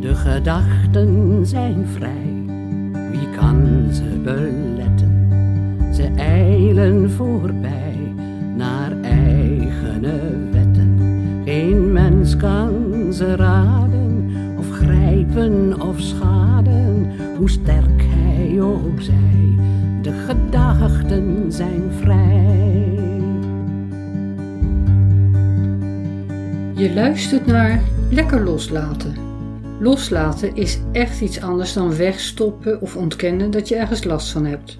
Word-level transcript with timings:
De 0.00 0.14
gedachten 0.14 1.46
zijn 1.46 1.86
vrij, 1.86 2.44
wie 3.10 3.30
kan 3.36 3.86
ze 3.92 4.20
beletten? 4.24 5.28
Ze 5.94 6.10
eilen 6.16 7.10
voorbij 7.10 8.14
naar 8.56 8.92
eigene 9.02 10.20
wetten. 10.50 10.98
Geen 11.44 11.92
mens 11.92 12.36
kan 12.36 12.72
ze 13.12 13.36
raden, 13.36 14.30
of 14.58 14.70
grijpen 14.70 15.80
of 15.80 16.00
schaden, 16.00 17.10
hoe 17.36 17.50
sterk 17.50 18.02
hij 18.02 18.60
ook 18.60 19.00
zij. 19.00 19.58
De 20.02 20.12
gedachten 20.12 21.52
zijn 21.52 21.82
vrij. 22.00 22.98
Je 26.74 26.94
luistert 26.94 27.46
naar 27.46 27.80
Lekker 28.10 28.44
Loslaten. 28.44 29.29
Loslaten 29.82 30.56
is 30.56 30.78
echt 30.92 31.20
iets 31.20 31.40
anders 31.40 31.72
dan 31.72 31.96
wegstoppen 31.96 32.80
of 32.80 32.96
ontkennen 32.96 33.50
dat 33.50 33.68
je 33.68 33.76
ergens 33.76 34.04
last 34.04 34.30
van 34.30 34.46
hebt. 34.46 34.78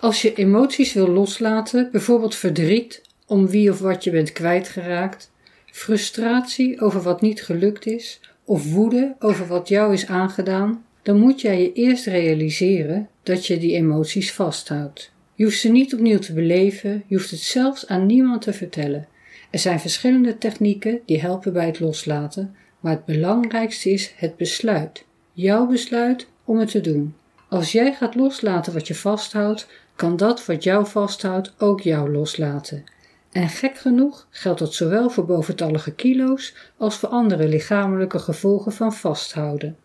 Als 0.00 0.22
je 0.22 0.34
emoties 0.34 0.92
wil 0.92 1.08
loslaten, 1.08 1.88
bijvoorbeeld 1.92 2.34
verdriet 2.34 3.02
om 3.26 3.48
wie 3.48 3.70
of 3.70 3.78
wat 3.78 4.04
je 4.04 4.10
bent 4.10 4.32
kwijtgeraakt, 4.32 5.30
frustratie 5.66 6.80
over 6.80 7.02
wat 7.02 7.20
niet 7.20 7.42
gelukt 7.42 7.86
is 7.86 8.20
of 8.44 8.72
woede 8.72 9.14
over 9.18 9.46
wat 9.46 9.68
jou 9.68 9.92
is 9.92 10.06
aangedaan, 10.06 10.84
dan 11.02 11.18
moet 11.18 11.40
jij 11.40 11.62
je 11.62 11.72
eerst 11.72 12.06
realiseren 12.06 13.08
dat 13.22 13.46
je 13.46 13.58
die 13.58 13.74
emoties 13.74 14.32
vasthoudt. 14.32 15.12
Je 15.34 15.44
hoeft 15.44 15.58
ze 15.58 15.68
niet 15.68 15.94
opnieuw 15.94 16.18
te 16.18 16.32
beleven, 16.32 17.02
je 17.06 17.16
hoeft 17.16 17.30
het 17.30 17.40
zelfs 17.40 17.86
aan 17.86 18.06
niemand 18.06 18.42
te 18.42 18.52
vertellen. 18.52 19.08
Er 19.50 19.58
zijn 19.58 19.80
verschillende 19.80 20.38
technieken 20.38 21.00
die 21.06 21.20
helpen 21.20 21.52
bij 21.52 21.66
het 21.66 21.80
loslaten, 21.80 22.54
maar 22.80 22.92
het 22.92 23.04
belangrijkste 23.04 23.90
is 23.90 24.12
het 24.16 24.36
besluit. 24.36 25.04
Jouw 25.32 25.66
besluit 25.66 26.26
om 26.44 26.58
het 26.58 26.70
te 26.70 26.80
doen. 26.80 27.14
Als 27.48 27.72
jij 27.72 27.92
gaat 27.94 28.14
loslaten 28.14 28.72
wat 28.72 28.86
je 28.86 28.94
vasthoudt, 28.94 29.66
kan 29.96 30.16
dat 30.16 30.46
wat 30.46 30.62
jou 30.62 30.86
vasthoudt 30.86 31.54
ook 31.58 31.80
jou 31.80 32.10
loslaten. 32.12 32.84
En 33.32 33.48
gek 33.48 33.78
genoeg 33.78 34.26
geldt 34.30 34.58
dat 34.58 34.74
zowel 34.74 35.10
voor 35.10 35.26
boventallige 35.26 35.94
kilo's 35.94 36.54
als 36.76 36.96
voor 36.96 37.08
andere 37.08 37.48
lichamelijke 37.48 38.18
gevolgen 38.18 38.72
van 38.72 38.92
vasthouden. 38.92 39.76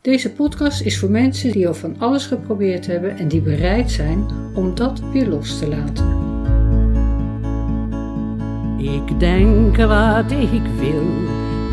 Deze 0.00 0.32
podcast 0.32 0.80
is 0.80 0.98
voor 0.98 1.10
mensen 1.10 1.52
die 1.52 1.68
al 1.68 1.74
van 1.74 1.96
alles 1.98 2.26
geprobeerd 2.26 2.86
hebben 2.86 3.16
en 3.16 3.28
die 3.28 3.40
bereid 3.40 3.90
zijn 3.90 4.26
om 4.54 4.74
dat 4.74 5.00
weer 5.12 5.26
los 5.26 5.58
te 5.58 5.68
laten. 5.68 6.22
Ik 8.78 9.20
denk 9.20 9.76
wat 9.76 10.30
ik 10.30 10.62
wil, 10.78 11.04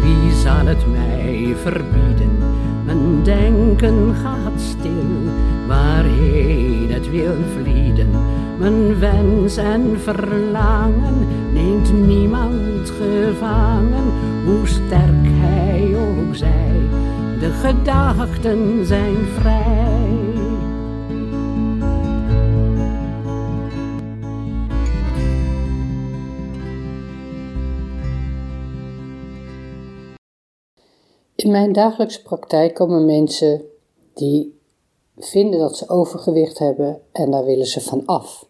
wie 0.01 0.31
zal 0.31 0.65
het 0.65 0.85
mij 0.91 1.55
verbieden? 1.61 2.37
Mijn 2.85 3.23
denken 3.23 4.15
gaat 4.15 4.59
stil, 4.61 5.31
waarheen 5.67 6.91
het 6.91 7.09
wil 7.09 7.35
vlieden. 7.57 8.09
Mijn 8.57 8.99
wens 8.99 9.57
en 9.57 9.99
verlangen 9.99 11.27
neemt 11.53 12.07
niemand 12.07 12.91
gevangen, 12.99 14.11
hoe 14.45 14.67
sterk 14.67 15.27
hij 15.27 15.95
ook 15.95 16.35
zij. 16.35 16.79
De 17.39 17.51
gedachten 17.51 18.85
zijn 18.85 19.15
vrij. 19.39 20.20
In 31.41 31.51
mijn 31.51 31.73
dagelijkse 31.73 32.21
praktijk 32.21 32.73
komen 32.73 33.05
mensen 33.05 33.61
die 34.13 34.59
vinden 35.17 35.59
dat 35.59 35.77
ze 35.77 35.89
overgewicht 35.89 36.59
hebben 36.59 37.01
en 37.11 37.31
daar 37.31 37.45
willen 37.45 37.65
ze 37.65 37.81
van 37.81 38.05
af. 38.05 38.47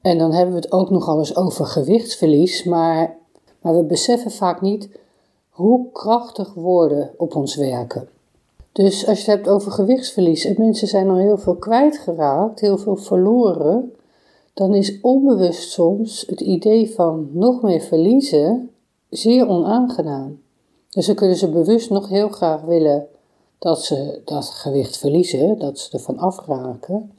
En 0.00 0.18
dan 0.18 0.32
hebben 0.32 0.54
we 0.54 0.60
het 0.60 0.72
ook 0.72 0.90
nogal 0.90 1.18
eens 1.18 1.36
over 1.36 1.66
gewichtsverlies, 1.66 2.64
maar, 2.64 3.16
maar 3.60 3.76
we 3.76 3.82
beseffen 3.82 4.30
vaak 4.30 4.60
niet 4.60 4.88
hoe 5.50 5.92
krachtig 5.92 6.54
woorden 6.54 7.10
op 7.16 7.34
ons 7.34 7.54
werken. 7.56 8.08
Dus 8.72 9.06
als 9.06 9.24
je 9.24 9.30
het 9.30 9.40
hebt 9.40 9.48
over 9.48 9.72
gewichtsverlies 9.72 10.44
en 10.44 10.54
mensen 10.58 10.88
zijn 10.88 11.10
al 11.10 11.16
heel 11.16 11.38
veel 11.38 11.56
kwijtgeraakt, 11.56 12.60
heel 12.60 12.78
veel 12.78 12.96
verloren, 12.96 13.94
dan 14.54 14.74
is 14.74 15.00
onbewust 15.00 15.70
soms 15.70 16.24
het 16.26 16.40
idee 16.40 16.90
van 16.90 17.28
nog 17.32 17.62
meer 17.62 17.80
verliezen 17.80 18.70
zeer 19.08 19.48
onaangenaam. 19.48 20.41
Dus 20.92 21.06
dan 21.06 21.14
kunnen 21.14 21.36
ze 21.36 21.48
bewust 21.48 21.90
nog 21.90 22.08
heel 22.08 22.28
graag 22.28 22.60
willen 22.60 23.06
dat 23.58 23.84
ze 23.84 24.20
dat 24.24 24.44
gewicht 24.44 24.96
verliezen, 24.96 25.58
dat 25.58 25.78
ze 25.78 25.92
ervan 25.92 26.18
afraken. 26.18 27.12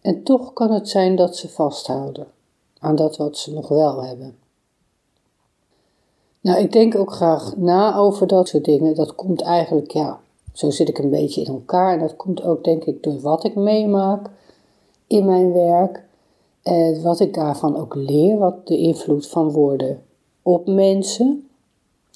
En 0.00 0.22
toch 0.22 0.52
kan 0.52 0.72
het 0.72 0.88
zijn 0.88 1.16
dat 1.16 1.36
ze 1.36 1.48
vasthouden 1.48 2.26
aan 2.78 2.96
dat 2.96 3.16
wat 3.16 3.36
ze 3.36 3.52
nog 3.52 3.68
wel 3.68 4.04
hebben. 4.04 4.38
Nou, 6.40 6.60
ik 6.60 6.72
denk 6.72 6.94
ook 6.94 7.12
graag 7.12 7.56
na 7.56 7.96
over 7.96 8.26
dat 8.26 8.48
soort 8.48 8.64
dingen. 8.64 8.94
Dat 8.94 9.14
komt 9.14 9.40
eigenlijk, 9.40 9.90
ja, 9.90 10.20
zo 10.52 10.70
zit 10.70 10.88
ik 10.88 10.98
een 10.98 11.10
beetje 11.10 11.42
in 11.42 11.52
elkaar. 11.52 11.92
En 11.92 11.98
dat 11.98 12.16
komt 12.16 12.42
ook, 12.42 12.64
denk 12.64 12.84
ik, 12.84 13.02
door 13.02 13.20
wat 13.20 13.44
ik 13.44 13.54
meemaak 13.54 14.30
in 15.06 15.24
mijn 15.24 15.52
werk. 15.52 16.04
En 16.62 17.02
wat 17.02 17.20
ik 17.20 17.34
daarvan 17.34 17.76
ook 17.76 17.94
leer, 17.94 18.38
wat 18.38 18.66
de 18.66 18.76
invloed 18.76 19.26
van 19.26 19.50
woorden 19.50 20.02
op 20.42 20.66
mensen. 20.66 21.49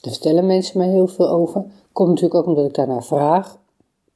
Daar 0.05 0.13
vertellen 0.13 0.47
mensen 0.47 0.79
mij 0.79 0.89
heel 0.89 1.07
veel 1.07 1.29
over. 1.29 1.65
Komt 1.93 2.09
natuurlijk 2.09 2.35
ook 2.35 2.47
omdat 2.47 2.65
ik 2.65 2.75
daarnaar 2.75 3.05
vraag. 3.05 3.59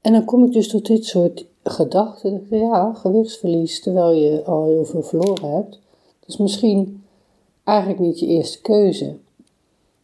En 0.00 0.12
dan 0.12 0.24
kom 0.24 0.44
ik 0.44 0.52
dus 0.52 0.68
tot 0.68 0.86
dit 0.86 1.04
soort 1.04 1.46
gedachten. 1.62 2.46
Ja, 2.50 2.92
gewichtsverlies 2.92 3.82
terwijl 3.82 4.12
je 4.12 4.44
al 4.44 4.64
heel 4.64 4.84
veel 4.84 5.02
verloren 5.02 5.50
hebt. 5.50 5.70
Dat 6.20 6.28
is 6.28 6.36
misschien 6.36 7.04
eigenlijk 7.64 8.00
niet 8.00 8.18
je 8.18 8.26
eerste 8.26 8.60
keuze. 8.60 9.16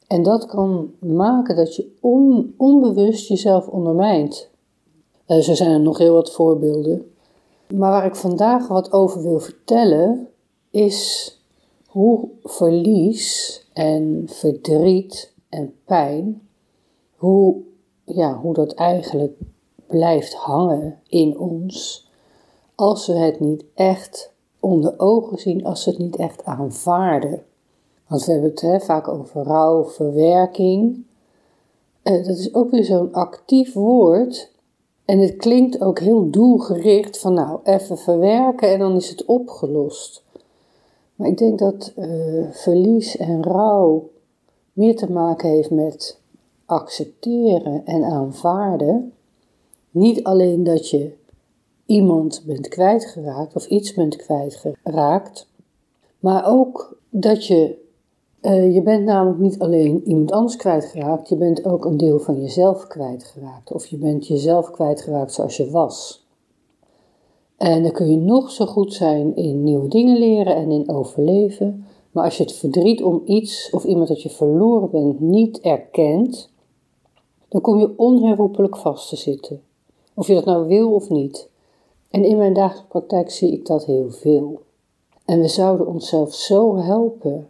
En 0.06 0.22
dat 0.22 0.46
kan 0.46 0.92
maken 0.98 1.56
dat 1.56 1.76
je 1.76 1.90
onbewust 2.56 3.28
jezelf 3.28 3.66
ondermijnt. 3.66 4.48
Uh, 5.26 5.38
zo 5.38 5.54
zijn 5.54 5.70
er 5.70 5.80
nog 5.80 5.98
heel 5.98 6.14
wat 6.14 6.32
voorbeelden. 6.32 7.10
Maar 7.74 7.90
waar 7.90 8.06
ik 8.06 8.16
vandaag 8.16 8.68
wat 8.68 8.92
over 8.92 9.22
wil 9.22 9.40
vertellen, 9.40 10.28
is 10.70 11.30
hoe 11.86 12.28
verlies 12.42 13.62
en 13.72 14.22
verdriet 14.26 15.32
en 15.54 15.74
pijn, 15.84 16.48
hoe, 17.16 17.56
ja, 18.04 18.38
hoe 18.38 18.54
dat 18.54 18.74
eigenlijk 18.74 19.36
blijft 19.86 20.34
hangen 20.34 20.98
in 21.06 21.38
ons 21.38 22.08
als 22.74 23.06
we 23.06 23.12
het 23.12 23.40
niet 23.40 23.64
echt 23.74 24.32
onder 24.60 24.94
ogen 24.96 25.38
zien, 25.38 25.64
als 25.64 25.84
we 25.84 25.90
het 25.90 26.00
niet 26.00 26.16
echt 26.16 26.44
aanvaarden. 26.44 27.42
Want 28.08 28.24
we 28.24 28.32
hebben 28.32 28.50
het 28.50 28.60
hè, 28.60 28.80
vaak 28.80 29.08
over 29.08 29.42
rouw, 29.42 29.84
verwerking. 29.84 31.04
Uh, 32.02 32.26
dat 32.26 32.36
is 32.36 32.54
ook 32.54 32.70
weer 32.70 32.84
zo'n 32.84 33.12
actief 33.12 33.72
woord. 33.72 34.52
En 35.04 35.18
het 35.18 35.36
klinkt 35.36 35.80
ook 35.80 35.98
heel 35.98 36.30
doelgericht 36.30 37.18
van 37.18 37.34
nou, 37.34 37.60
even 37.62 37.98
verwerken 37.98 38.72
en 38.72 38.78
dan 38.78 38.96
is 38.96 39.08
het 39.08 39.24
opgelost. 39.24 40.24
Maar 41.14 41.28
ik 41.28 41.38
denk 41.38 41.58
dat 41.58 41.92
uh, 41.96 42.50
verlies 42.50 43.16
en 43.16 43.42
rouw 43.42 44.10
meer 44.74 44.96
te 44.96 45.12
maken 45.12 45.48
heeft 45.48 45.70
met 45.70 46.18
accepteren 46.66 47.86
en 47.86 48.04
aanvaarden. 48.04 49.12
Niet 49.90 50.24
alleen 50.24 50.64
dat 50.64 50.90
je 50.90 51.12
iemand 51.86 52.42
bent 52.46 52.68
kwijtgeraakt 52.68 53.54
of 53.54 53.66
iets 53.66 53.94
bent 53.94 54.16
kwijtgeraakt, 54.16 55.48
maar 56.18 56.46
ook 56.46 56.98
dat 57.10 57.46
je, 57.46 57.78
uh, 58.42 58.74
je 58.74 58.82
bent 58.82 59.04
namelijk 59.04 59.38
niet 59.38 59.58
alleen 59.58 60.02
iemand 60.06 60.32
anders 60.32 60.56
kwijtgeraakt, 60.56 61.28
je 61.28 61.36
bent 61.36 61.64
ook 61.64 61.84
een 61.84 61.96
deel 61.96 62.18
van 62.18 62.40
jezelf 62.40 62.86
kwijtgeraakt. 62.86 63.72
Of 63.72 63.86
je 63.86 63.96
bent 63.96 64.26
jezelf 64.26 64.70
kwijtgeraakt 64.70 65.32
zoals 65.32 65.56
je 65.56 65.70
was. 65.70 66.26
En 67.56 67.82
dan 67.82 67.92
kun 67.92 68.10
je 68.10 68.16
nog 68.16 68.50
zo 68.50 68.66
goed 68.66 68.94
zijn 68.94 69.36
in 69.36 69.64
nieuwe 69.64 69.88
dingen 69.88 70.18
leren 70.18 70.56
en 70.56 70.70
in 70.70 70.88
overleven. 70.88 71.86
Maar 72.14 72.24
als 72.24 72.36
je 72.36 72.42
het 72.42 72.52
verdriet 72.52 73.02
om 73.02 73.22
iets 73.24 73.70
of 73.70 73.84
iemand 73.84 74.08
dat 74.08 74.22
je 74.22 74.30
verloren 74.30 74.90
bent 74.90 75.20
niet 75.20 75.60
erkent, 75.60 76.50
dan 77.48 77.60
kom 77.60 77.78
je 77.78 77.94
onherroepelijk 77.96 78.76
vast 78.76 79.08
te 79.08 79.16
zitten. 79.16 79.62
Of 80.14 80.26
je 80.26 80.34
dat 80.34 80.44
nou 80.44 80.66
wil 80.66 80.92
of 80.92 81.10
niet. 81.10 81.48
En 82.10 82.24
in 82.24 82.36
mijn 82.36 82.54
dagelijkse 82.54 82.88
praktijk 82.88 83.30
zie 83.30 83.52
ik 83.52 83.66
dat 83.66 83.84
heel 83.84 84.10
veel. 84.10 84.60
En 85.24 85.40
we 85.40 85.48
zouden 85.48 85.86
onszelf 85.86 86.34
zo 86.34 86.76
helpen 86.76 87.48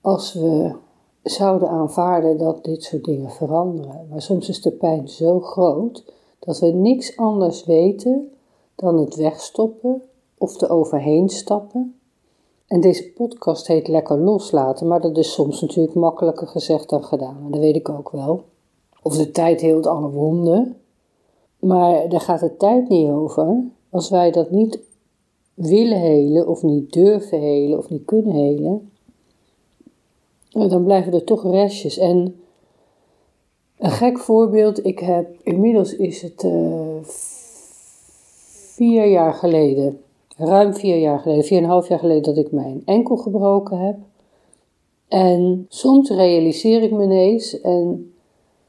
als 0.00 0.32
we 0.32 0.74
zouden 1.22 1.68
aanvaarden 1.68 2.38
dat 2.38 2.64
dit 2.64 2.82
soort 2.82 3.04
dingen 3.04 3.30
veranderen. 3.30 4.06
Maar 4.10 4.22
soms 4.22 4.48
is 4.48 4.62
de 4.62 4.72
pijn 4.72 5.08
zo 5.08 5.40
groot 5.40 6.04
dat 6.38 6.58
we 6.58 6.66
niks 6.66 7.16
anders 7.16 7.64
weten 7.64 8.32
dan 8.74 8.98
het 8.98 9.16
wegstoppen 9.16 10.02
of 10.38 10.60
er 10.60 10.70
overheen 10.70 11.28
stappen 11.28 11.99
en 12.70 12.80
deze 12.80 13.12
podcast 13.12 13.66
heet 13.66 13.88
Lekker 13.88 14.18
loslaten, 14.18 14.86
maar 14.86 15.00
dat 15.00 15.16
is 15.16 15.32
soms 15.32 15.60
natuurlijk 15.60 15.94
makkelijker 15.94 16.46
gezegd 16.46 16.88
dan 16.88 17.04
gedaan. 17.04 17.46
Dat 17.50 17.60
weet 17.60 17.76
ik 17.76 17.88
ook 17.88 18.10
wel. 18.10 18.44
Of 19.02 19.16
de 19.16 19.30
tijd 19.30 19.60
heelt 19.60 19.86
alle 19.86 20.10
wonden. 20.10 20.76
Maar 21.58 22.08
daar 22.08 22.20
gaat 22.20 22.40
de 22.40 22.56
tijd 22.56 22.88
niet 22.88 23.10
over. 23.10 23.64
Als 23.90 24.10
wij 24.10 24.30
dat 24.30 24.50
niet 24.50 24.78
willen 25.54 25.98
helen, 26.00 26.48
of 26.48 26.62
niet 26.62 26.92
durven 26.92 27.40
helen, 27.40 27.78
of 27.78 27.90
niet 27.90 28.04
kunnen 28.04 28.34
helen, 28.34 28.90
dan 30.48 30.84
blijven 30.84 31.12
er 31.12 31.24
toch 31.24 31.42
restjes. 31.42 31.98
En 31.98 32.40
een 33.78 33.90
gek 33.90 34.18
voorbeeld, 34.18 34.84
ik 34.84 34.98
heb, 34.98 35.36
inmiddels 35.42 35.96
is 35.96 36.22
het 36.22 36.42
uh, 36.42 36.96
vier 38.74 39.06
jaar 39.06 39.34
geleden, 39.34 40.00
ruim 40.40 40.74
vier 40.74 40.98
jaar 40.98 41.18
geleden, 41.18 41.44
vier 41.44 41.58
en 41.58 41.64
een 41.64 41.70
half 41.70 41.88
jaar 41.88 41.98
geleden 41.98 42.22
dat 42.22 42.44
ik 42.44 42.52
mijn 42.52 42.82
enkel 42.84 43.16
gebroken 43.16 43.78
heb. 43.78 43.96
En 45.08 45.66
soms 45.68 46.10
realiseer 46.10 46.82
ik 46.82 46.92
me 46.92 47.02
ineens, 47.02 47.60
en 47.60 48.12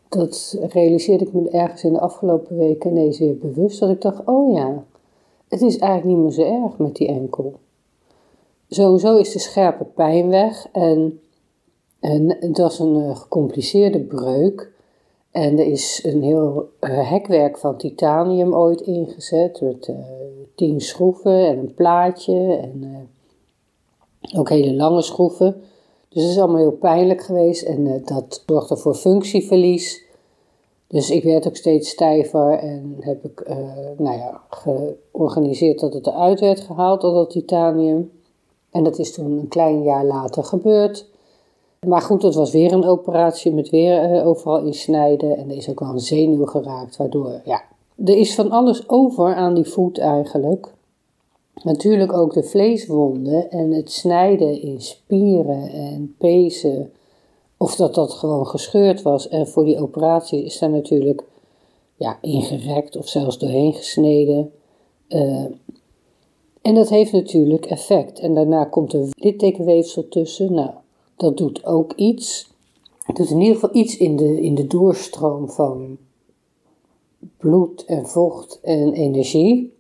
dat 0.10 0.58
realiseerde 0.70 1.26
ik 1.26 1.34
me 1.34 1.50
ergens 1.50 1.84
in 1.84 1.94
de 1.94 2.00
afgelopen 2.00 2.58
weken 2.58 2.90
ineens 2.92 3.20
weer 3.20 3.38
bewust, 3.38 3.80
dat 3.80 3.90
ik 3.90 4.02
dacht, 4.02 4.22
oh 4.26 4.54
ja, 4.54 4.84
het 5.48 5.62
is 5.62 5.78
eigenlijk 5.78 6.18
niet 6.18 6.24
meer 6.24 6.46
zo 6.46 6.64
erg 6.64 6.78
met 6.78 6.96
die 6.96 7.08
enkel. 7.08 7.54
Sowieso 8.68 9.18
is 9.18 9.32
de 9.32 9.40
scherpe 9.40 9.84
pijn 9.84 10.30
weg 10.30 10.68
en, 10.72 11.20
en 12.00 12.38
dat 12.52 12.72
is 12.72 12.80
een 12.80 12.96
uh, 12.96 13.16
gecompliceerde 13.16 14.00
breuk. 14.00 14.72
En 15.32 15.60
er 15.60 15.66
is 15.66 16.04
een 16.04 16.24
heel 16.24 16.70
uh, 16.82 17.10
hekwerk 17.10 17.58
van 17.58 17.78
titanium 17.78 18.56
ooit 18.56 18.82
ingezet 18.82 19.62
uh, 19.62 19.70
tien 20.62 20.82
schroeven 20.82 21.48
en 21.48 21.58
een 21.58 21.74
plaatje 21.74 22.56
en 22.56 23.10
ook 24.38 24.50
hele 24.50 24.74
lange 24.74 25.02
schroeven. 25.02 25.62
Dus 26.10 26.22
het 26.22 26.32
is 26.32 26.38
allemaal 26.38 26.58
heel 26.58 26.72
pijnlijk 26.72 27.22
geweest 27.22 27.64
en 27.64 28.02
dat 28.06 28.44
zorgde 28.46 28.78
voor 28.78 28.96
functieverlies. 28.96 30.04
Dus 30.88 31.10
ik 31.10 31.24
werd 31.24 31.48
ook 31.48 31.56
steeds 31.56 31.90
stijver 31.90 32.52
en 32.52 32.96
heb 33.00 33.26
ik 33.26 33.44
uh, 33.50 33.56
nou 33.98 34.18
ja, 34.18 34.42
georganiseerd 34.50 35.80
dat 35.80 35.94
het 35.94 36.08
eruit 36.08 36.40
werd 36.40 36.60
gehaald, 36.60 37.04
al 37.04 37.14
dat 37.14 37.30
titanium. 37.30 38.12
En 38.72 38.84
dat 38.84 39.00
is 39.00 39.14
toen 39.14 39.32
een 39.32 39.48
klein 39.48 39.84
jaar 39.84 40.06
later 40.06 40.44
gebeurd. 40.44 41.10
Maar 41.88 42.02
goed, 42.02 42.22
dat 42.22 42.36
was 42.36 42.52
weer 42.52 42.72
een 42.72 42.86
operatie 42.86 43.54
met 43.54 43.70
weer 43.70 44.26
overal 44.26 44.66
insnijden. 44.66 45.38
En 45.38 45.50
er 45.50 45.56
is 45.56 45.70
ook 45.70 45.80
wel 45.80 45.90
een 45.90 46.00
zenuw 46.00 46.46
geraakt, 46.46 46.98
waardoor, 46.98 47.42
ja, 47.46 47.64
er 48.06 48.18
is 48.18 48.36
van 48.36 48.52
alles 48.52 48.90
over 48.90 49.36
aan 49.36 49.54
die 49.54 49.66
voet 49.66 49.98
eigenlijk. 49.98 50.74
Natuurlijk 51.64 52.14
ook 52.14 52.34
de 52.34 52.44
vleeswonden 52.44 53.52
en 53.52 53.72
het 53.72 53.92
snijden 53.92 54.62
in 54.62 54.82
spieren 54.82 55.70
en 55.70 56.16
pezen 56.18 56.92
of 57.58 57.76
dat 57.76 57.96
dat 57.96 58.12
gewoon 58.12 58.48
gescheurd 58.48 59.02
was 59.02 59.28
en 59.28 59.48
voor 59.48 59.66
die 59.66 59.82
operatie 59.82 60.44
is 60.44 60.60
daar 60.60 60.70
natuurlijk 60.70 61.24
ja, 61.96 62.18
ingerekt 62.22 62.98
of 62.98 63.08
zelfs 63.08 63.38
doorheen 63.38 63.74
gesneden. 63.74 64.52
Uh, 65.10 65.46
en 66.62 66.76
dat 66.76 66.90
heeft 66.90 67.12
natuurlijk 67.12 67.66
effect. 67.66 68.20
En 68.20 68.34
daarna 68.34 68.66
komt 68.66 68.94
er 68.94 69.10
littekenweefsel 69.12 70.08
tussen. 70.08 70.54
Nou, 70.54 70.70
dat 71.16 71.38
doet 71.38 71.66
ook 71.66 71.94
iets. 71.94 72.50
Het 73.04 73.16
doet 73.16 73.30
in 73.30 73.40
ieder 73.40 73.54
geval 73.54 73.76
iets 73.76 73.98
in 73.98 74.16
de, 74.16 74.42
in 74.42 74.56
de 74.56 74.68
doorstroom 74.68 75.50
van 75.50 75.98
bloed 77.38 77.86
en 77.86 78.08
vocht 78.08 78.60
en 78.62 78.94
energie. 78.94 79.74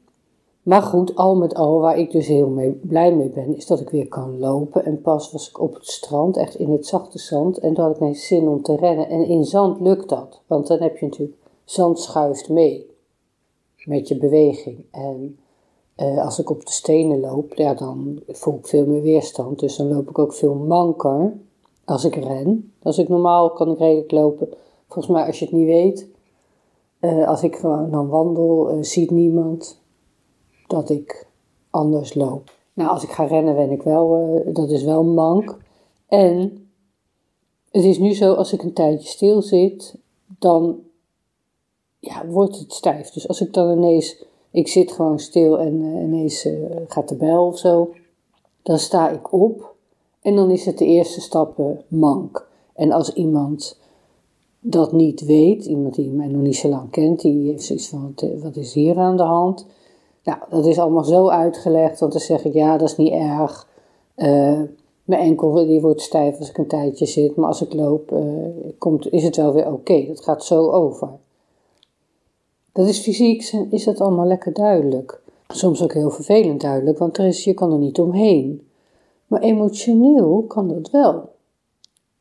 Maar 0.63 0.81
goed, 0.81 1.15
al 1.15 1.35
met 1.35 1.55
al, 1.55 1.79
waar 1.79 1.97
ik 1.97 2.11
dus 2.11 2.27
heel 2.27 2.75
blij 2.81 3.15
mee 3.15 3.29
ben, 3.29 3.55
is 3.55 3.67
dat 3.67 3.79
ik 3.79 3.89
weer 3.89 4.07
kan 4.07 4.39
lopen. 4.39 4.85
En 4.85 5.01
pas 5.01 5.31
was 5.31 5.49
ik 5.49 5.59
op 5.59 5.73
het 5.73 5.87
strand, 5.87 6.37
echt 6.37 6.55
in 6.55 6.71
het 6.71 6.85
zachte 6.85 7.19
zand. 7.19 7.57
En 7.57 7.73
toen 7.73 7.83
had 7.83 7.93
ik 7.93 7.99
mijn 7.99 8.15
zin 8.15 8.47
om 8.47 8.61
te 8.61 8.75
rennen. 8.75 9.09
En 9.09 9.25
in 9.25 9.45
zand 9.45 9.79
lukt 9.79 10.09
dat, 10.09 10.41
want 10.47 10.67
dan 10.67 10.79
heb 10.79 10.97
je 10.97 11.05
natuurlijk, 11.05 11.37
zand 11.65 11.99
schuift 11.99 12.49
mee 12.49 12.89
met 13.85 14.07
je 14.07 14.17
beweging. 14.17 14.85
En 14.91 15.37
eh, 15.95 16.23
als 16.25 16.39
ik 16.39 16.49
op 16.49 16.65
de 16.65 16.71
stenen 16.71 17.19
loop, 17.19 17.53
ja, 17.53 17.73
dan 17.73 18.21
voel 18.27 18.57
ik 18.57 18.67
veel 18.67 18.85
meer 18.85 19.01
weerstand. 19.01 19.59
Dus 19.59 19.75
dan 19.75 19.87
loop 19.87 20.09
ik 20.09 20.19
ook 20.19 20.33
veel 20.33 20.55
manker 20.55 21.33
als 21.85 22.05
ik 22.05 22.15
ren. 22.15 22.73
Als 22.81 22.97
ik 22.97 23.09
normaal 23.09 23.51
kan 23.51 23.71
ik 23.71 23.77
redelijk 23.77 24.11
lopen. 24.11 24.49
Volgens 24.87 25.13
mij, 25.13 25.25
als 25.25 25.39
je 25.39 25.45
het 25.45 25.53
niet 25.53 25.65
weet, 25.65 26.07
uh, 27.01 27.27
als 27.27 27.43
ik 27.43 27.55
gewoon 27.55 27.91
dan 27.91 28.07
wandel, 28.07 28.77
uh, 28.77 28.83
ziet 28.83 29.11
niemand 29.11 29.81
dat 30.67 30.89
ik 30.89 31.27
anders 31.69 32.13
loop. 32.13 32.51
Nou, 32.73 32.89
als 32.89 33.03
ik 33.03 33.09
ga 33.09 33.23
rennen 33.23 33.55
ben 33.55 33.71
ik 33.71 33.81
wel, 33.81 34.33
uh, 34.47 34.53
dat 34.53 34.69
is 34.69 34.83
wel 34.83 35.03
mank. 35.03 35.57
En 36.07 36.67
het 37.71 37.83
is 37.83 37.97
nu 37.97 38.13
zo, 38.13 38.33
als 38.33 38.53
ik 38.53 38.63
een 38.63 38.73
tijdje 38.73 39.07
stil 39.07 39.41
zit, 39.41 39.95
dan 40.39 40.79
ja, 41.99 42.25
wordt 42.27 42.59
het 42.59 42.73
stijf. 42.73 43.09
Dus 43.09 43.27
als 43.27 43.41
ik 43.41 43.53
dan 43.53 43.71
ineens, 43.71 44.23
ik 44.51 44.67
zit 44.67 44.91
gewoon 44.91 45.19
stil 45.19 45.59
en 45.59 45.73
ineens 45.83 46.47
gaat 46.87 47.09
de 47.09 47.15
bel 47.15 47.45
of 47.45 47.57
zo, 47.57 47.93
dan 48.61 48.77
sta 48.77 49.09
ik 49.09 49.33
op 49.33 49.75
en 50.21 50.35
dan 50.35 50.51
is 50.51 50.65
het 50.65 50.77
de 50.77 50.85
eerste 50.85 51.21
stappen 51.21 51.81
mank. 51.87 52.47
En 52.73 52.91
als 52.91 53.13
iemand 53.13 53.80
dat 54.63 54.91
niet 54.91 55.25
weet, 55.25 55.65
iemand 55.65 55.95
die 55.95 56.11
mij 56.11 56.27
nog 56.27 56.41
niet 56.41 56.55
zo 56.55 56.69
lang 56.69 56.89
kent, 56.89 57.21
die 57.21 57.49
heeft 57.49 57.63
zoiets 57.63 57.89
van, 57.89 58.13
wat 58.41 58.55
is 58.55 58.73
hier 58.73 58.97
aan 58.97 59.17
de 59.17 59.23
hand? 59.23 59.65
Nou, 60.23 60.39
dat 60.49 60.65
is 60.65 60.79
allemaal 60.79 61.03
zo 61.03 61.27
uitgelegd, 61.27 61.99
want 61.99 62.11
dan 62.11 62.21
zeg 62.21 62.45
ik, 62.45 62.53
ja, 62.53 62.77
dat 62.77 62.89
is 62.89 62.97
niet 62.97 63.11
erg. 63.11 63.69
Uh, 64.15 64.61
mijn 65.03 65.21
enkel 65.21 65.53
die 65.53 65.81
wordt 65.81 66.01
stijf 66.01 66.39
als 66.39 66.49
ik 66.49 66.57
een 66.57 66.67
tijdje 66.67 67.05
zit, 67.05 67.35
maar 67.35 67.47
als 67.47 67.61
ik 67.61 67.73
loop, 67.73 68.11
uh, 68.11 68.19
komt, 68.77 69.11
is 69.11 69.23
het 69.23 69.35
wel 69.35 69.53
weer 69.53 69.73
oké. 69.73 70.05
Dat 70.07 70.23
gaat 70.23 70.43
zo 70.43 70.69
over. 70.69 71.09
Dat 72.71 72.87
is 72.87 72.99
fysiek, 72.99 73.51
is 73.69 73.83
dat 73.83 74.01
allemaal 74.01 74.27
lekker 74.27 74.53
duidelijk. 74.53 75.21
Soms 75.47 75.83
ook 75.83 75.93
heel 75.93 76.09
vervelend 76.09 76.61
duidelijk, 76.61 76.97
want 76.97 77.17
er 77.17 77.25
is, 77.25 77.43
je 77.43 77.53
kan 77.53 77.71
er 77.71 77.77
niet 77.77 77.99
omheen. 77.99 78.67
Maar 79.27 79.41
emotioneel 79.41 80.43
kan 80.47 80.67
dat 80.67 80.89
wel. 80.89 81.29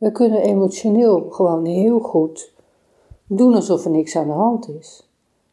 We 0.01 0.13
kunnen 0.13 0.43
emotioneel 0.43 1.27
gewoon 1.31 1.65
heel 1.65 1.99
goed 1.99 2.53
doen 3.27 3.55
alsof 3.55 3.85
er 3.85 3.91
niks 3.91 4.17
aan 4.17 4.27
de 4.27 4.33
hand 4.33 4.69
is. 4.69 5.09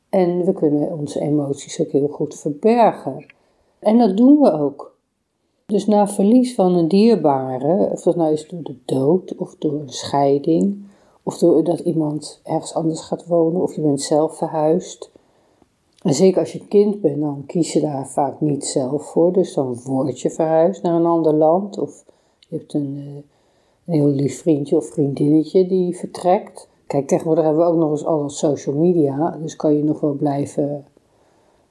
En 0.10 0.46
we 0.46 0.54
kunnen 0.54 0.98
onze 0.98 1.20
emoties 1.20 1.82
ook 1.82 1.92
heel 1.92 2.08
goed 2.08 2.36
verbergen. 2.36 3.26
En 3.80 3.98
dat 3.98 4.18
doen 4.18 4.40
we 4.40 4.52
ook. 4.52 4.96
Dus 5.66 5.86
na 5.86 6.08
verlies 6.08 6.56
van 6.56 6.76
een 6.76 6.88
dierbare, 6.88 7.90
of 7.92 8.02
dat 8.02 8.16
nou 8.16 8.34
is 8.34 8.48
door 8.48 8.64
de 8.64 8.76
dood 8.86 9.36
of 9.36 9.56
door 9.56 9.74
een 9.74 9.90
scheiding, 9.90 10.86
of 11.24 11.38
doordat 11.38 11.80
iemand 11.80 12.42
ergens 12.44 12.74
anders 12.74 13.02
gaat 13.02 13.26
wonen, 13.26 13.62
of 13.62 13.76
je 13.76 13.82
bent 13.82 14.02
zelf 14.02 14.38
verhuisd. 14.38 15.12
En 16.02 16.14
zeker 16.14 16.40
als 16.40 16.52
je 16.52 16.68
kind 16.68 17.02
bent, 17.02 17.22
dan 17.22 17.44
kies 17.48 17.74
je 17.74 17.82
daar 17.82 18.08
vaak 18.08 18.42
niet 18.42 18.66
zelf 18.66 19.06
voor. 19.06 19.34
Dus 19.34 19.54
dan 19.54 19.80
word 19.84 20.20
je 20.20 20.30
verhuisd 20.30 20.82
naar 20.82 20.94
een 20.94 21.06
ander 21.06 21.34
land. 21.34 21.78
Of 21.78 22.06
je 22.50 22.56
hebt 22.56 22.74
een, 22.74 22.96
eh, 22.98 23.37
een 23.88 23.94
heel 23.94 24.08
lief 24.08 24.42
vriendje 24.42 24.76
of 24.76 24.86
vriendinnetje 24.86 25.68
die 25.68 25.98
vertrekt. 25.98 26.70
Kijk, 26.88 27.08
tegenwoordig 27.08 27.44
hebben 27.44 27.64
we 27.64 27.70
ook 27.70 27.78
nog 27.78 27.92
eens 27.92 28.06
alles 28.06 28.38
social 28.38 28.76
media, 28.76 29.38
dus 29.42 29.56
kan 29.56 29.76
je 29.76 29.84
nog 29.84 30.00
wel 30.00 30.14
blijven. 30.14 30.86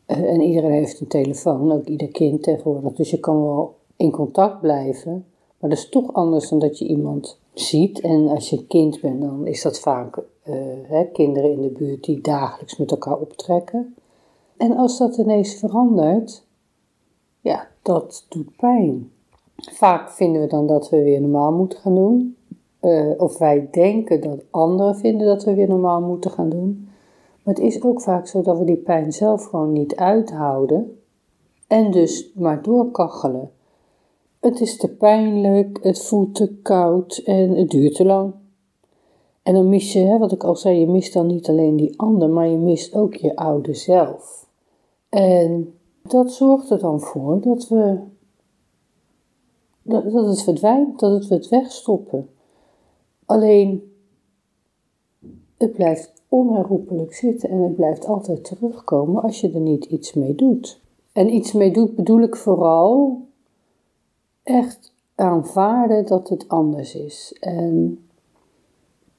Uh, 0.07 0.33
en 0.33 0.41
iedereen 0.41 0.73
heeft 0.73 1.01
een 1.01 1.07
telefoon, 1.07 1.73
ook 1.73 1.87
ieder 1.87 2.09
kind 2.09 2.43
tegenwoordig. 2.43 2.93
Dus 2.93 3.11
je 3.11 3.21
kan 3.21 3.43
wel 3.43 3.75
in 3.97 4.11
contact 4.11 4.61
blijven. 4.61 5.25
Maar 5.59 5.71
dat 5.71 5.79
is 5.79 5.89
toch 5.89 6.13
anders 6.13 6.49
dan 6.49 6.59
dat 6.59 6.79
je 6.79 6.87
iemand 6.87 7.41
ziet. 7.55 8.01
En 8.01 8.29
als 8.29 8.51
je 8.51 8.57
een 8.57 8.67
kind 8.67 9.01
bent, 9.01 9.21
dan 9.21 9.47
is 9.47 9.63
dat 9.63 9.79
vaak 9.79 10.17
uh, 10.17 10.55
hè, 10.83 11.05
kinderen 11.05 11.53
in 11.53 11.61
de 11.61 11.71
buurt 11.71 12.05
die 12.05 12.21
dagelijks 12.21 12.77
met 12.77 12.91
elkaar 12.91 13.19
optrekken. 13.19 13.95
En 14.57 14.77
als 14.77 14.99
dat 14.99 15.17
ineens 15.17 15.55
verandert, 15.55 16.47
ja, 17.41 17.69
dat 17.83 18.27
doet 18.29 18.57
pijn. 18.57 19.11
Vaak 19.73 20.11
vinden 20.11 20.41
we 20.41 20.47
dan 20.47 20.67
dat 20.67 20.91
we 20.91 21.03
weer 21.03 21.21
normaal 21.21 21.53
moeten 21.53 21.79
gaan 21.79 21.95
doen. 21.95 22.37
Uh, 22.81 23.11
of 23.17 23.39
wij 23.39 23.69
denken 23.71 24.21
dat 24.21 24.45
anderen 24.51 24.97
vinden 24.97 25.27
dat 25.27 25.45
we 25.45 25.55
weer 25.55 25.69
normaal 25.69 26.01
moeten 26.01 26.31
gaan 26.31 26.49
doen. 26.49 26.89
Maar 27.43 27.55
het 27.55 27.65
is 27.65 27.83
ook 27.83 28.01
vaak 28.01 28.27
zo 28.27 28.43
dat 28.43 28.59
we 28.59 28.65
die 28.65 28.77
pijn 28.77 29.13
zelf 29.13 29.45
gewoon 29.45 29.73
niet 29.73 29.97
uithouden 29.97 30.99
en 31.67 31.91
dus 31.91 32.33
maar 32.35 32.63
doorkachelen. 32.63 33.51
Het 34.41 34.61
is 34.61 34.77
te 34.77 34.89
pijnlijk, 34.89 35.79
het 35.83 36.03
voelt 36.03 36.35
te 36.35 36.55
koud 36.63 37.17
en 37.25 37.51
het 37.51 37.71
duurt 37.71 37.95
te 37.95 38.05
lang. 38.05 38.33
En 39.43 39.55
dan 39.55 39.69
mis 39.69 39.93
je, 39.93 40.01
hè, 40.01 40.19
wat 40.19 40.33
ik 40.33 40.45
al 40.45 40.57
zei, 40.57 40.81
je 40.81 40.87
mist 40.87 41.13
dan 41.13 41.27
niet 41.27 41.49
alleen 41.49 41.77
die 41.77 42.01
ander, 42.01 42.31
maar 42.31 42.49
je 42.49 42.57
mist 42.57 42.95
ook 42.95 43.15
je 43.15 43.37
oude 43.37 43.75
zelf. 43.75 44.49
En 45.09 45.75
dat 46.03 46.33
zorgt 46.33 46.71
er 46.71 46.79
dan 46.79 47.01
voor 47.01 47.41
dat 47.41 47.69
we 47.69 47.99
dat, 49.87 50.13
dat 50.13 50.27
het 50.27 50.43
verdwijnt, 50.43 50.99
dat 50.99 51.27
we 51.27 51.35
het 51.35 51.49
wegstoppen. 51.49 52.29
Alleen, 53.25 53.93
het 55.57 55.73
blijft 55.73 56.13
onherroepelijk 56.29 57.15
zitten 57.15 57.49
en 57.49 57.59
het 57.59 57.77
blijft 57.77 58.07
altijd 58.07 58.45
terugkomen 58.45 59.23
als 59.23 59.41
je 59.41 59.53
er 59.53 59.61
niet 59.61 59.85
iets 59.85 60.15
mee 60.15 60.35
doet. 60.35 60.81
En 61.13 61.35
iets 61.35 61.53
mee 61.53 61.71
doet 61.71 61.95
bedoel 61.95 62.21
ik 62.21 62.37
vooral 62.37 63.21
echt 64.43 64.93
aanvaarden 65.15 66.07
dat 66.07 66.29
het 66.29 66.49
anders 66.49 66.95
is. 66.95 67.37
En 67.41 68.07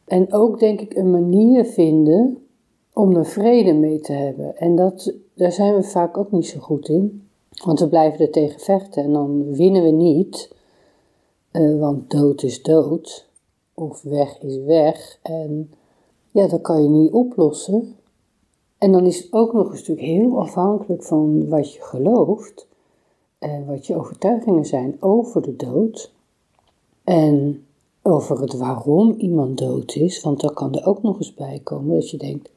En 0.08 0.34
ook 0.34 0.60
denk 0.60 0.82
ik 0.82 0.96
een 0.96 1.12
manier 1.12 1.66
vinden 1.66 2.38
om 2.94 3.16
er 3.16 3.26
vrede 3.26 3.74
mee 3.74 4.00
te 4.00 4.14
hebben. 4.14 4.58
En 4.58 4.76
dat, 4.76 5.14
daar 5.34 5.52
zijn 5.52 5.76
we 5.76 5.84
vaak 5.84 6.18
ook 6.18 6.32
niet 6.32 6.48
zo 6.48 6.60
goed 6.60 6.90
in. 6.90 7.28
Want 7.66 7.80
we 7.80 7.88
blijven 7.88 8.20
er 8.20 8.32
tegen 8.32 8.60
vechten 8.60 9.04
en 9.04 9.14
dan 9.14 9.54
winnen 9.54 9.84
we 9.84 9.90
niet. 9.90 10.56
Uh, 11.58 11.80
want 11.80 12.10
dood 12.10 12.44
is 12.44 12.64
dood. 12.64 13.28
Of 13.74 14.02
weg 14.02 14.42
is 14.42 14.58
weg. 14.58 15.20
En 15.22 15.72
ja, 16.32 16.48
dat 16.48 16.62
kan 16.62 16.84
je 16.84 16.90
niet 16.90 17.12
oplossen. 17.12 17.96
En 18.78 18.92
dan 18.92 19.06
is 19.06 19.18
het 19.18 19.34
ook 19.34 19.54
nog 19.54 19.72
een 19.72 19.78
stuk 19.78 20.00
heel 20.00 20.40
afhankelijk 20.40 21.04
van 21.04 21.50
wat 21.50 21.74
je 21.74 21.82
gelooft. 21.82 22.68
En 23.40 23.66
wat 23.66 23.88
je 23.88 23.96
overtuigingen 23.96 24.66
zijn 24.66 24.98
over 25.00 25.42
de 25.42 25.56
dood. 25.56 26.12
En 27.04 27.66
over 28.02 28.42
het 28.42 28.54
waarom 28.54 29.14
iemand 29.18 29.58
dood 29.58 29.96
is. 29.96 30.22
Want 30.22 30.40
dan 30.40 30.54
kan 30.54 30.76
er 30.76 30.86
ook 30.86 31.02
nog 31.02 31.18
eens 31.18 31.34
bij 31.34 31.62
komen 31.64 31.96
dat 31.96 32.10
je 32.10 32.18
denkt: 32.18 32.50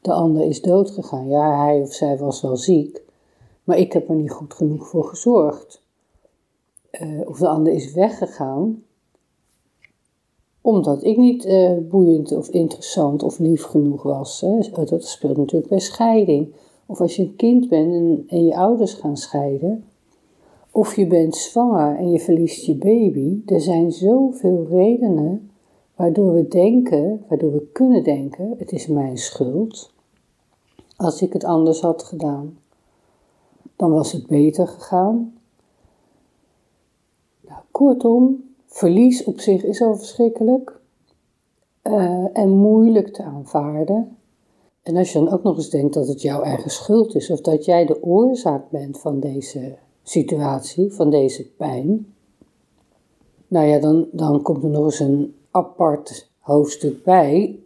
de 0.00 0.12
ander 0.12 0.44
is 0.44 0.62
dood 0.62 0.90
gegaan. 0.90 1.28
Ja, 1.28 1.64
hij 1.64 1.80
of 1.80 1.92
zij 1.92 2.18
was 2.18 2.40
wel 2.40 2.56
ziek. 2.56 3.02
Maar 3.64 3.78
ik 3.78 3.92
heb 3.92 4.08
er 4.08 4.14
niet 4.14 4.30
goed 4.30 4.54
genoeg 4.54 4.88
voor 4.88 5.04
gezorgd. 5.04 5.81
Uh, 7.00 7.28
of 7.28 7.38
de 7.38 7.48
ander 7.48 7.72
is 7.72 7.92
weggegaan 7.92 8.82
omdat 10.62 11.04
ik 11.04 11.16
niet 11.16 11.46
uh, 11.46 11.78
boeiend 11.88 12.32
of 12.32 12.48
interessant 12.48 13.22
of 13.22 13.38
lief 13.38 13.62
genoeg 13.62 14.02
was. 14.02 14.40
Hè. 14.40 14.58
Oh, 14.72 14.86
dat 14.86 15.04
speelt 15.04 15.36
natuurlijk 15.36 15.70
bij 15.70 15.80
scheiding. 15.80 16.54
Of 16.86 17.00
als 17.00 17.16
je 17.16 17.22
een 17.22 17.36
kind 17.36 17.68
bent 17.68 17.92
en, 17.92 18.24
en 18.28 18.44
je 18.44 18.56
ouders 18.56 18.92
gaan 18.92 19.16
scheiden. 19.16 19.84
Of 20.70 20.96
je 20.96 21.06
bent 21.06 21.36
zwanger 21.36 21.96
en 21.96 22.10
je 22.10 22.18
verliest 22.18 22.64
je 22.64 22.74
baby. 22.74 23.42
Er 23.46 23.60
zijn 23.60 23.92
zoveel 23.92 24.66
redenen 24.68 25.50
waardoor 25.96 26.34
we 26.34 26.48
denken, 26.48 27.24
waardoor 27.28 27.52
we 27.52 27.68
kunnen 27.72 28.04
denken: 28.04 28.54
het 28.58 28.72
is 28.72 28.86
mijn 28.86 29.18
schuld. 29.18 29.92
Als 30.96 31.22
ik 31.22 31.32
het 31.32 31.44
anders 31.44 31.80
had 31.80 32.02
gedaan, 32.02 32.58
dan 33.76 33.92
was 33.92 34.12
het 34.12 34.26
beter 34.26 34.68
gegaan. 34.68 35.34
Kortom, 37.82 38.44
Verlies 38.66 39.24
op 39.24 39.40
zich 39.40 39.64
is 39.64 39.82
al 39.82 39.96
verschrikkelijk 39.96 40.80
uh, 41.84 42.24
en 42.32 42.48
moeilijk 42.48 43.08
te 43.08 43.22
aanvaarden. 43.22 44.16
En 44.82 44.96
als 44.96 45.12
je 45.12 45.18
dan 45.18 45.32
ook 45.32 45.42
nog 45.42 45.56
eens 45.56 45.70
denkt 45.70 45.94
dat 45.94 46.08
het 46.08 46.22
jouw 46.22 46.42
eigen 46.42 46.70
schuld 46.70 47.14
is 47.14 47.30
of 47.30 47.40
dat 47.40 47.64
jij 47.64 47.86
de 47.86 48.02
oorzaak 48.02 48.70
bent 48.70 49.00
van 49.00 49.20
deze 49.20 49.76
situatie, 50.02 50.92
van 50.92 51.10
deze 51.10 51.50
pijn, 51.50 52.14
nou 53.48 53.66
ja, 53.66 53.78
dan, 53.78 54.08
dan 54.12 54.42
komt 54.42 54.62
er 54.62 54.70
nog 54.70 54.84
eens 54.84 55.00
een 55.00 55.34
apart 55.50 56.30
hoofdstuk 56.38 57.04
bij. 57.04 57.58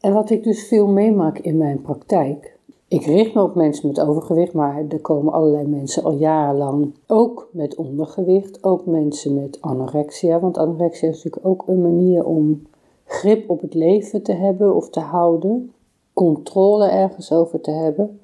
En 0.00 0.12
wat 0.12 0.30
ik 0.30 0.42
dus 0.42 0.66
veel 0.66 0.86
meemaak 0.86 1.38
in 1.38 1.56
mijn 1.56 1.80
praktijk, 1.80 2.53
ik 2.94 3.04
richt 3.04 3.34
me 3.34 3.42
op 3.42 3.54
mensen 3.54 3.88
met 3.88 4.00
overgewicht, 4.00 4.52
maar 4.52 4.84
er 4.88 5.00
komen 5.00 5.32
allerlei 5.32 5.66
mensen 5.66 6.02
al 6.02 6.12
jarenlang 6.12 6.94
ook 7.06 7.48
met 7.52 7.74
ondergewicht, 7.74 8.64
ook 8.64 8.86
mensen 8.86 9.34
met 9.34 9.58
anorexia. 9.60 10.40
Want 10.40 10.58
anorexia 10.58 11.08
is 11.08 11.14
natuurlijk 11.14 11.46
ook 11.46 11.68
een 11.68 11.82
manier 11.82 12.24
om 12.24 12.62
grip 13.04 13.50
op 13.50 13.60
het 13.60 13.74
leven 13.74 14.22
te 14.22 14.32
hebben 14.32 14.74
of 14.74 14.90
te 14.90 15.00
houden, 15.00 15.72
controle 16.12 16.88
ergens 16.88 17.32
over 17.32 17.60
te 17.60 17.70
hebben. 17.70 18.20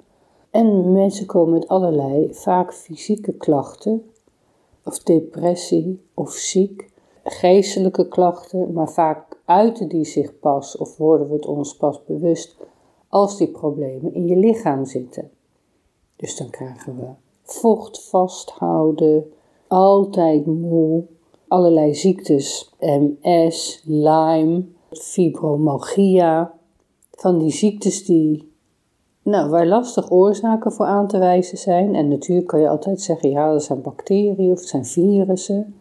En 0.49 0.91
mensen 0.91 1.25
komen 1.25 1.53
met 1.53 1.67
allerlei, 1.67 2.33
vaak 2.33 2.73
fysieke 2.73 3.33
klachten, 3.33 4.03
of 4.83 4.99
depressie 4.99 6.01
of 6.13 6.31
ziek, 6.31 6.89
geestelijke 7.23 8.07
klachten, 8.07 8.73
maar 8.73 8.89
vaak 8.89 9.37
uiten 9.45 9.87
die 9.87 10.05
zich 10.05 10.39
pas 10.39 10.77
of 10.77 10.97
worden 10.97 11.27
we 11.27 11.33
het 11.33 11.45
ons 11.45 11.75
pas 11.75 12.03
bewust 12.05 12.57
als 13.11 13.37
die 13.37 13.47
problemen 13.47 14.13
in 14.13 14.27
je 14.27 14.35
lichaam 14.35 14.85
zitten. 14.85 15.29
Dus 16.15 16.37
dan 16.37 16.49
krijgen 16.49 16.95
we 16.95 17.07
vocht 17.43 18.09
vasthouden, 18.09 19.33
altijd 19.67 20.45
moe, 20.45 21.03
allerlei 21.47 21.95
ziektes, 21.95 22.73
MS, 22.79 23.81
Lyme, 23.85 24.63
fibromyalgia, 24.91 26.53
van 27.11 27.37
die 27.37 27.51
ziektes 27.51 28.05
die, 28.05 28.51
nou, 29.23 29.49
waar 29.49 29.67
lastig 29.67 30.11
oorzaken 30.11 30.71
voor 30.71 30.85
aan 30.85 31.07
te 31.07 31.17
wijzen 31.17 31.57
zijn. 31.57 31.95
En 31.95 32.07
natuurlijk 32.07 32.47
kan 32.47 32.59
je 32.59 32.69
altijd 32.69 33.01
zeggen, 33.01 33.29
ja, 33.29 33.51
dat 33.51 33.63
zijn 33.63 33.81
bacteriën 33.81 34.51
of 34.51 34.59
het 34.59 34.67
zijn 34.67 34.85
virussen. 34.85 35.75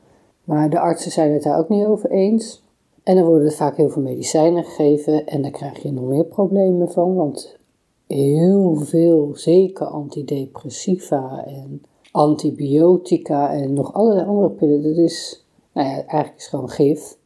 Maar 0.45 0.71
de 0.71 0.81
artsen 0.81 1.11
zijn 1.11 1.33
het 1.33 1.43
daar 1.43 1.59
ook 1.59 1.69
niet 1.69 1.87
over 1.87 2.11
eens. 2.11 2.63
En 3.11 3.17
dan 3.17 3.25
worden 3.25 3.47
er 3.47 3.52
vaak 3.52 3.76
heel 3.76 3.88
veel 3.88 4.02
medicijnen 4.02 4.64
gegeven 4.64 5.26
en 5.26 5.43
daar 5.43 5.50
krijg 5.50 5.83
je 5.83 5.93
nog 5.93 6.05
meer 6.05 6.25
problemen 6.25 6.90
van, 6.90 7.14
want 7.14 7.59
heel 8.07 8.75
veel, 8.75 9.31
zeker 9.35 9.87
antidepressiva 9.87 11.45
en 11.47 11.83
antibiotica 12.12 13.52
en 13.52 13.73
nog 13.73 13.95
allerlei 13.95 14.26
andere 14.26 14.50
pillen, 14.50 14.83
dat 14.83 14.97
is, 14.97 15.45
nou 15.73 15.88
ja, 15.88 15.95
eigenlijk 15.95 16.37
is 16.37 16.47
gewoon 16.47 16.71
gif. 16.71 17.17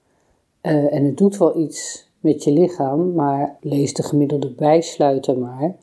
Uh, 0.62 0.94
en 0.94 1.04
het 1.04 1.16
doet 1.16 1.36
wel 1.36 1.58
iets 1.58 2.08
met 2.20 2.44
je 2.44 2.52
lichaam, 2.52 3.12
maar 3.12 3.56
lees 3.60 3.94
de 3.94 4.02
gemiddelde 4.02 4.50
bijsluiter 4.50 5.38
maar. 5.38 5.76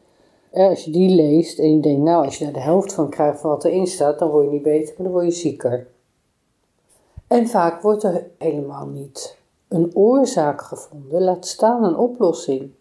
Uh, 0.53 0.70
als 0.70 0.86
je 0.86 0.91
die 0.91 1.15
leest 1.15 1.60
en 1.60 1.75
je 1.75 1.81
denkt, 1.81 2.01
nou, 2.01 2.25
als 2.25 2.38
je 2.38 2.43
daar 2.43 2.53
de 2.53 2.60
helft 2.60 2.93
van 2.93 3.10
krijgt 3.10 3.39
van 3.39 3.50
wat 3.50 3.65
erin 3.65 3.88
staat, 3.88 4.20
dan 4.20 4.29
word 4.29 4.46
je 4.46 4.51
niet 4.51 4.63
beter, 4.63 4.93
maar 4.98 5.03
dan 5.03 5.15
word 5.15 5.25
je 5.25 5.31
zieker. 5.31 5.88
En 7.27 7.48
vaak 7.48 7.81
wordt 7.81 8.03
er 8.03 8.27
helemaal 8.38 8.88
niet 8.88 9.39
een 9.72 9.96
oorzaak 9.96 10.62
gevonden, 10.62 11.22
laat 11.22 11.48
staan 11.48 11.84
een 11.84 11.96
oplossing. 11.96 12.72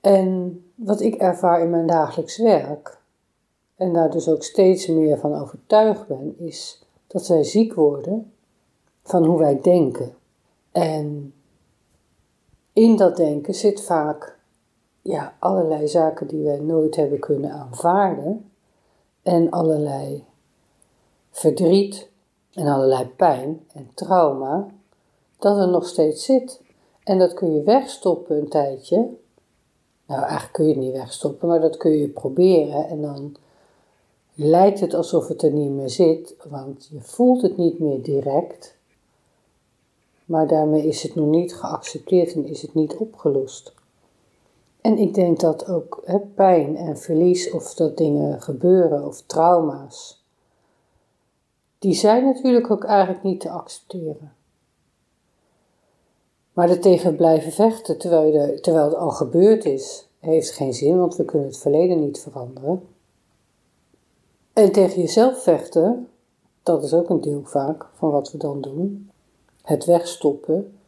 En 0.00 0.62
wat 0.74 1.00
ik 1.00 1.14
ervaar 1.14 1.60
in 1.60 1.70
mijn 1.70 1.86
dagelijks 1.86 2.38
werk, 2.38 2.98
en 3.76 3.92
daar 3.92 4.10
dus 4.10 4.28
ook 4.28 4.42
steeds 4.42 4.86
meer 4.86 5.18
van 5.18 5.34
overtuigd 5.34 6.06
ben, 6.06 6.34
is 6.38 6.84
dat 7.06 7.26
wij 7.26 7.44
ziek 7.44 7.74
worden 7.74 8.32
van 9.02 9.24
hoe 9.24 9.38
wij 9.38 9.60
denken. 9.60 10.14
En 10.72 11.34
in 12.72 12.96
dat 12.96 13.16
denken 13.16 13.54
zit 13.54 13.82
vaak 13.82 14.38
ja, 15.02 15.34
allerlei 15.38 15.88
zaken 15.88 16.26
die 16.26 16.44
wij 16.44 16.58
nooit 16.58 16.96
hebben 16.96 17.20
kunnen 17.20 17.52
aanvaarden 17.52 18.50
en 19.22 19.50
allerlei 19.50 20.24
verdriet, 21.30 22.09
en 22.54 22.66
allerlei 22.66 23.06
pijn 23.06 23.66
en 23.72 23.90
trauma, 23.94 24.66
dat 25.38 25.58
er 25.58 25.68
nog 25.68 25.86
steeds 25.86 26.24
zit. 26.24 26.60
En 27.04 27.18
dat 27.18 27.34
kun 27.34 27.54
je 27.54 27.62
wegstoppen 27.62 28.36
een 28.36 28.48
tijdje. 28.48 29.08
Nou, 30.06 30.20
eigenlijk 30.20 30.52
kun 30.52 30.64
je 30.64 30.74
het 30.74 30.82
niet 30.82 30.92
wegstoppen, 30.92 31.48
maar 31.48 31.60
dat 31.60 31.76
kun 31.76 31.90
je 31.90 32.08
proberen. 32.08 32.88
En 32.88 33.02
dan 33.02 33.36
lijkt 34.34 34.80
het 34.80 34.94
alsof 34.94 35.28
het 35.28 35.42
er 35.42 35.52
niet 35.52 35.70
meer 35.70 35.90
zit, 35.90 36.34
want 36.48 36.88
je 36.92 37.00
voelt 37.00 37.42
het 37.42 37.56
niet 37.56 37.78
meer 37.78 38.02
direct. 38.02 38.78
Maar 40.24 40.46
daarmee 40.46 40.86
is 40.86 41.02
het 41.02 41.14
nog 41.14 41.26
niet 41.26 41.54
geaccepteerd 41.54 42.34
en 42.34 42.46
is 42.46 42.62
het 42.62 42.74
niet 42.74 42.96
opgelost. 42.96 43.74
En 44.80 44.98
ik 44.98 45.14
denk 45.14 45.40
dat 45.40 45.68
ook 45.68 46.02
hè, 46.04 46.18
pijn 46.18 46.76
en 46.76 46.98
verlies, 46.98 47.50
of 47.50 47.74
dat 47.74 47.96
dingen 47.96 48.42
gebeuren, 48.42 49.06
of 49.06 49.22
trauma's, 49.26 50.19
die 51.90 51.98
zijn 51.98 52.24
natuurlijk 52.24 52.70
ook 52.70 52.84
eigenlijk 52.84 53.22
niet 53.22 53.40
te 53.40 53.50
accepteren. 53.50 54.32
Maar 56.52 56.70
er 56.70 56.80
tegen 56.80 57.16
blijven 57.16 57.52
vechten 57.52 57.98
terwijl, 57.98 58.60
terwijl 58.60 58.84
het 58.84 58.94
al 58.94 59.10
gebeurd 59.10 59.64
is, 59.64 60.08
heeft 60.18 60.50
geen 60.50 60.74
zin, 60.74 60.98
want 60.98 61.16
we 61.16 61.24
kunnen 61.24 61.48
het 61.48 61.58
verleden 61.58 62.00
niet 62.00 62.20
veranderen. 62.20 62.82
En 64.52 64.72
tegen 64.72 65.00
jezelf 65.00 65.42
vechten, 65.42 66.08
dat 66.62 66.82
is 66.82 66.94
ook 66.94 67.08
een 67.08 67.20
deel 67.20 67.42
vaak 67.44 67.86
van 67.94 68.10
wat 68.10 68.32
we 68.32 68.38
dan 68.38 68.60
doen. 68.60 69.10
Het 69.62 69.84
wegstoppen. 69.84 70.78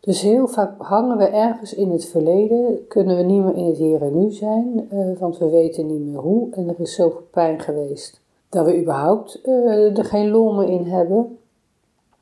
Dus 0.00 0.20
heel 0.20 0.48
vaak 0.48 0.82
hangen 0.82 1.16
we 1.16 1.26
ergens 1.26 1.74
in 1.74 1.90
het 1.90 2.04
verleden, 2.04 2.86
kunnen 2.88 3.16
we 3.16 3.22
niet 3.22 3.42
meer 3.42 3.56
in 3.56 3.66
het 3.66 3.76
hier 3.76 4.02
en 4.02 4.18
nu 4.18 4.30
zijn, 4.30 4.86
eh, 4.90 5.18
want 5.18 5.38
we 5.38 5.48
weten 5.48 5.86
niet 5.86 6.00
meer 6.00 6.20
hoe 6.20 6.50
en 6.50 6.68
er 6.68 6.80
is 6.80 6.94
zoveel 6.94 7.26
pijn 7.30 7.60
geweest 7.60 8.21
dat 8.52 8.66
we 8.66 8.80
überhaupt 8.80 9.40
uh, 9.44 9.98
er 9.98 10.04
geen 10.04 10.30
lol 10.30 10.52
meer 10.52 10.68
in 10.68 10.86
hebben. 10.86 11.38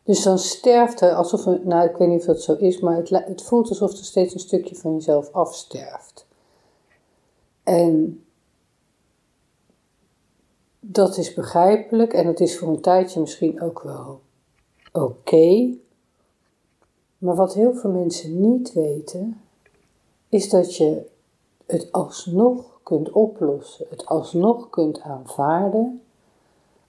Dus 0.03 0.23
dan 0.23 0.39
sterft 0.39 1.01
er 1.01 1.15
alsof, 1.15 1.47
er, 1.47 1.61
nou 1.65 1.89
ik 1.89 1.97
weet 1.97 2.09
niet 2.09 2.21
of 2.21 2.27
dat 2.27 2.43
zo 2.43 2.55
is, 2.55 2.81
maar 2.81 2.97
het, 2.97 3.09
het 3.09 3.43
voelt 3.43 3.69
alsof 3.69 3.91
er 3.91 4.05
steeds 4.05 4.35
een 4.35 4.41
stukje 4.41 4.75
van 4.75 4.95
jezelf 4.95 5.33
afsterft. 5.33 6.27
En 7.63 8.25
dat 10.81 11.17
is 11.17 11.35
begrijpelijk 11.35 12.13
en 12.13 12.27
het 12.27 12.41
is 12.41 12.59
voor 12.59 12.69
een 12.69 12.81
tijdje 12.81 13.21
misschien 13.21 13.63
ook 13.63 13.83
wel 13.83 14.21
oké. 14.93 15.75
Maar 17.19 17.35
wat 17.35 17.55
heel 17.55 17.75
veel 17.75 17.91
mensen 17.91 18.41
niet 18.41 18.73
weten, 18.73 19.41
is 20.29 20.51
dat 20.51 20.77
je 20.77 21.07
het 21.67 21.93
alsnog 21.93 22.81
kunt 22.83 23.11
oplossen, 23.11 23.87
het 23.89 24.07
alsnog 24.07 24.71
kunt 24.71 25.01
aanvaarden 25.01 26.03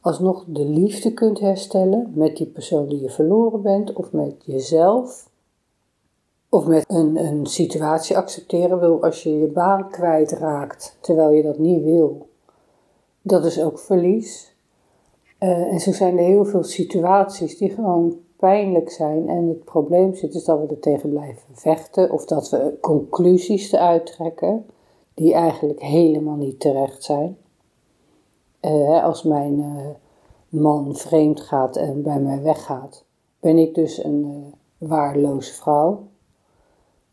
alsnog 0.01 0.43
de 0.47 0.65
liefde 0.65 1.13
kunt 1.13 1.39
herstellen 1.39 2.11
met 2.15 2.37
die 2.37 2.47
persoon 2.47 2.87
die 2.87 3.01
je 3.01 3.09
verloren 3.09 3.61
bent 3.61 3.93
of 3.93 4.11
met 4.11 4.33
jezelf. 4.45 5.29
Of 6.49 6.65
met 6.65 6.85
een, 6.87 7.17
een 7.25 7.45
situatie 7.45 8.17
accepteren. 8.17 8.79
Wil 8.79 9.03
als 9.03 9.23
je 9.23 9.39
je 9.39 9.47
baan 9.47 9.89
kwijtraakt 9.89 10.97
terwijl 10.99 11.31
je 11.31 11.43
dat 11.43 11.57
niet 11.57 11.83
wil, 11.83 12.27
dat 13.21 13.45
is 13.45 13.61
ook 13.61 13.79
verlies. 13.79 14.55
Uh, 15.39 15.49
en 15.49 15.79
zo 15.79 15.91
zijn 15.91 16.17
er 16.17 16.23
heel 16.23 16.45
veel 16.45 16.63
situaties 16.63 17.57
die 17.57 17.69
gewoon 17.69 18.19
pijnlijk 18.35 18.89
zijn. 18.89 19.29
En 19.29 19.47
het 19.47 19.63
probleem 19.63 20.15
zit 20.15 20.33
is 20.33 20.43
dat 20.43 20.59
we 20.59 20.67
er 20.67 20.79
tegen 20.79 21.09
blijven 21.09 21.55
vechten. 21.55 22.11
Of 22.11 22.25
dat 22.25 22.49
we 22.49 22.77
conclusies 22.81 23.71
eruit 23.71 24.05
trekken 24.05 24.65
die 25.13 25.33
eigenlijk 25.33 25.81
helemaal 25.81 26.35
niet 26.35 26.59
terecht 26.59 27.03
zijn. 27.03 27.37
Uh, 28.61 29.03
als 29.03 29.23
mijn 29.23 29.59
uh, 29.59 29.85
man 30.49 30.95
vreemd 30.95 31.41
gaat 31.41 31.75
en 31.75 32.01
bij 32.01 32.19
mij 32.19 32.41
weggaat, 32.41 33.05
ben 33.39 33.57
ik 33.57 33.75
dus 33.75 34.03
een 34.03 34.53
waardeloze 34.77 35.53
vrouw. 35.53 36.03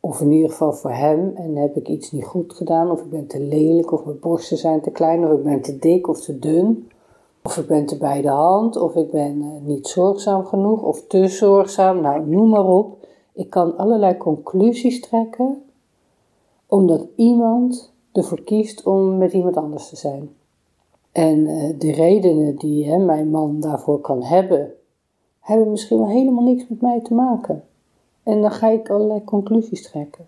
Of 0.00 0.20
in 0.20 0.30
ieder 0.30 0.50
geval 0.50 0.72
voor 0.72 0.90
hem. 0.90 1.32
En 1.36 1.56
heb 1.56 1.76
ik 1.76 1.88
iets 1.88 2.12
niet 2.12 2.24
goed 2.24 2.52
gedaan. 2.52 2.90
Of 2.90 3.00
ik 3.00 3.10
ben 3.10 3.26
te 3.26 3.40
lelijk. 3.40 3.92
Of 3.92 4.04
mijn 4.04 4.18
borsten 4.18 4.56
zijn 4.56 4.80
te 4.80 4.90
klein. 4.90 5.24
Of 5.24 5.32
ik 5.32 5.42
ben 5.42 5.60
te 5.60 5.78
dik 5.78 6.08
of 6.08 6.20
te 6.20 6.38
dun. 6.38 6.88
Of 7.42 7.56
ik 7.56 7.66
ben 7.66 7.86
te 7.86 7.96
bij 7.96 8.22
de 8.22 8.28
hand. 8.28 8.76
Of 8.76 8.94
ik 8.94 9.10
ben 9.10 9.42
uh, 9.42 9.48
niet 9.62 9.88
zorgzaam 9.88 10.44
genoeg. 10.44 10.82
Of 10.82 11.06
te 11.06 11.28
zorgzaam. 11.28 12.00
Nou, 12.00 12.26
noem 12.26 12.48
maar 12.48 12.66
op. 12.66 13.06
Ik 13.32 13.50
kan 13.50 13.76
allerlei 13.76 14.16
conclusies 14.16 15.00
trekken. 15.00 15.62
Omdat 16.66 17.06
iemand 17.16 17.92
ervoor 18.12 18.42
kiest 18.42 18.86
om 18.86 19.18
met 19.18 19.32
iemand 19.32 19.56
anders 19.56 19.88
te 19.88 19.96
zijn. 19.96 20.30
En 21.18 21.38
uh, 21.38 21.78
de 21.78 21.92
redenen 21.92 22.56
die 22.56 22.90
hè, 22.90 22.98
mijn 22.98 23.30
man 23.30 23.60
daarvoor 23.60 24.00
kan 24.00 24.22
hebben. 24.22 24.74
Hebben 25.40 25.70
misschien 25.70 25.98
wel 25.98 26.08
helemaal 26.08 26.44
niks 26.44 26.68
met 26.68 26.80
mij 26.80 27.00
te 27.00 27.14
maken. 27.14 27.64
En 28.22 28.40
dan 28.40 28.50
ga 28.50 28.68
ik 28.68 28.90
allerlei 28.90 29.24
conclusies 29.24 29.82
trekken. 29.90 30.26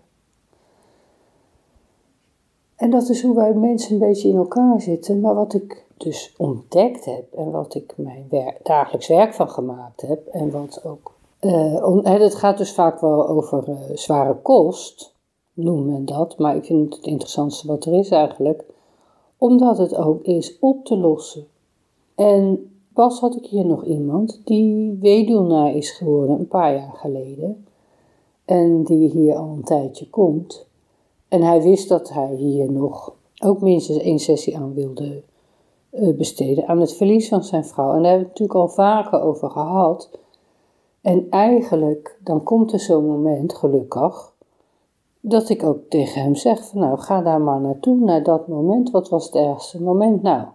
En 2.75 2.89
dat 2.89 3.09
is 3.09 3.21
hoe 3.21 3.35
wij 3.35 3.53
mensen 3.53 3.93
een 3.93 3.99
beetje 3.99 4.29
in 4.29 4.35
elkaar 4.35 4.81
zitten. 4.81 5.19
Maar 5.19 5.35
wat 5.35 5.53
ik 5.53 5.85
dus 5.97 6.33
ontdekt 6.37 7.05
heb 7.05 7.33
en 7.33 7.51
wat 7.51 7.75
ik 7.75 7.93
mijn 7.97 8.27
dagelijks 8.63 9.07
werk 9.07 9.33
van 9.33 9.49
gemaakt 9.49 10.01
heb. 10.01 10.27
En 10.27 10.51
wat 10.51 10.85
ook. 10.85 11.13
Het 12.03 12.35
gaat 12.35 12.57
dus 12.57 12.73
vaak 12.73 12.99
wel 12.99 13.27
over 13.27 13.69
uh, 13.69 13.75
zware 13.93 14.35
kost, 14.35 15.13
noemt 15.53 15.85
men 15.85 16.05
dat. 16.05 16.37
Maar 16.37 16.55
ik 16.55 16.65
vind 16.65 16.85
het 16.85 16.95
het 16.95 17.05
interessantste 17.05 17.67
wat 17.67 17.85
er 17.85 17.93
is 17.93 18.09
eigenlijk. 18.09 18.63
Omdat 19.41 19.77
het 19.77 19.95
ook 19.95 20.23
is 20.23 20.59
op 20.59 20.85
te 20.85 20.97
lossen. 20.97 21.47
En 22.15 22.71
pas 22.93 23.19
had 23.19 23.35
ik 23.35 23.45
hier 23.45 23.65
nog 23.65 23.85
iemand 23.85 24.41
die 24.45 24.97
weduwnaar 24.99 25.75
is 25.75 25.91
geworden 25.91 26.39
een 26.39 26.47
paar 26.47 26.73
jaar 26.73 26.93
geleden 26.93 27.65
en 28.45 28.83
die 28.83 29.09
hier 29.09 29.35
al 29.35 29.49
een 29.49 29.63
tijdje 29.63 30.09
komt. 30.09 30.65
En 31.27 31.41
hij 31.41 31.61
wist 31.61 31.89
dat 31.89 32.09
hij 32.09 32.35
hier 32.35 32.71
nog 32.71 33.13
ook 33.43 33.61
minstens 33.61 33.97
één 33.97 34.19
sessie 34.19 34.57
aan 34.57 34.73
wilde 34.73 35.21
uh, 35.91 36.15
besteden, 36.15 36.67
aan 36.67 36.79
het 36.79 36.93
verlies 36.93 37.27
van 37.27 37.43
zijn 37.43 37.65
vrouw. 37.65 37.93
En 37.93 38.01
daar 38.01 38.11
hebben 38.11 38.27
we 38.27 38.29
het 38.29 38.39
natuurlijk 38.39 38.59
al 38.59 38.75
vaker 38.75 39.21
over 39.21 39.49
gehad. 39.49 40.09
En 41.01 41.27
eigenlijk, 41.29 42.17
dan 42.23 42.43
komt 42.43 42.73
er 42.73 42.79
zo'n 42.79 43.05
moment, 43.05 43.53
gelukkig, 43.53 44.30
dat 45.21 45.49
ik 45.49 45.63
ook 45.63 45.89
tegen 45.89 46.21
hem 46.21 46.35
zeg 46.35 46.65
van 46.67 46.79
nou, 46.79 46.99
ga 46.99 47.21
daar 47.21 47.41
maar 47.41 47.61
naartoe, 47.61 47.99
naar 47.99 48.23
dat 48.23 48.47
moment. 48.47 48.91
Wat 48.91 49.09
was 49.09 49.25
het 49.25 49.35
ergste 49.35 49.81
moment 49.81 50.21
nou? 50.21 50.47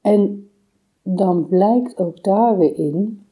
En 0.00 0.50
dan 1.02 1.46
blijkt 1.46 1.98
ook 1.98 2.22
daar 2.22 2.58
weer 2.58 2.78
in 2.78 3.26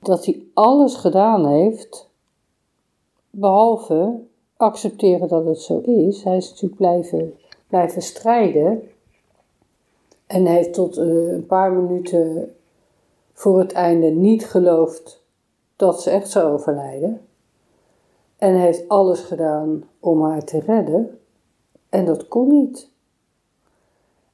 dat 0.00 0.24
hij 0.24 0.42
alles 0.54 0.94
gedaan 0.94 1.46
heeft 1.46 2.08
behalve 3.30 4.20
accepteren 4.56 5.28
dat 5.28 5.44
het 5.44 5.60
zo 5.60 5.78
is. 5.78 6.24
Hij 6.24 6.36
is 6.36 6.48
natuurlijk 6.48 6.76
blijven, 6.76 7.34
blijven 7.68 8.02
strijden. 8.02 8.82
En 10.26 10.46
heeft 10.46 10.72
tot 10.72 10.98
uh, 10.98 11.32
een 11.32 11.46
paar 11.46 11.72
minuten 11.72 12.54
voor 13.32 13.58
het 13.58 13.72
einde 13.72 14.06
niet 14.06 14.46
geloofd 14.46 15.22
dat 15.76 16.02
ze 16.02 16.10
echt 16.10 16.30
zou 16.30 16.52
overlijden. 16.52 17.20
En 18.46 18.54
heeft 18.54 18.88
alles 18.88 19.20
gedaan 19.20 19.84
om 20.00 20.22
haar 20.22 20.44
te 20.44 20.58
redden. 20.58 21.18
En 21.88 22.04
dat 22.04 22.28
kon 22.28 22.48
niet. 22.48 22.90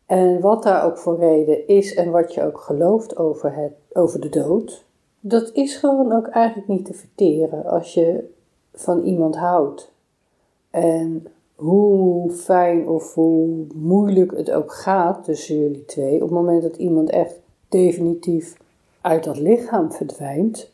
En 0.06 0.40
wat 0.40 0.62
daar 0.62 0.84
ook 0.84 0.98
voor 0.98 1.18
reden 1.18 1.68
is 1.68 1.94
en 1.94 2.10
wat 2.10 2.34
je 2.34 2.42
ook 2.42 2.58
gelooft 2.58 3.16
over, 3.16 3.54
het, 3.54 3.72
over 3.92 4.20
de 4.20 4.28
dood, 4.28 4.84
dat 5.20 5.50
is 5.52 5.76
gewoon 5.76 6.12
ook 6.12 6.26
eigenlijk 6.26 6.68
niet 6.68 6.84
te 6.84 6.94
verteren 6.94 7.64
als 7.64 7.94
je 7.94 8.30
van 8.74 9.02
iemand 9.04 9.36
houdt. 9.36 9.92
En 10.70 11.26
hoe 11.54 12.30
fijn 12.30 12.88
of 12.88 13.14
hoe 13.14 13.66
moeilijk 13.74 14.36
het 14.36 14.50
ook 14.50 14.72
gaat 14.72 15.24
tussen 15.24 15.58
jullie 15.58 15.84
twee, 15.84 16.14
op 16.14 16.20
het 16.20 16.30
moment 16.30 16.62
dat 16.62 16.76
iemand 16.76 17.10
echt 17.10 17.40
definitief 17.68 18.56
uit 19.00 19.24
dat 19.24 19.38
lichaam 19.38 19.92
verdwijnt, 19.92 20.71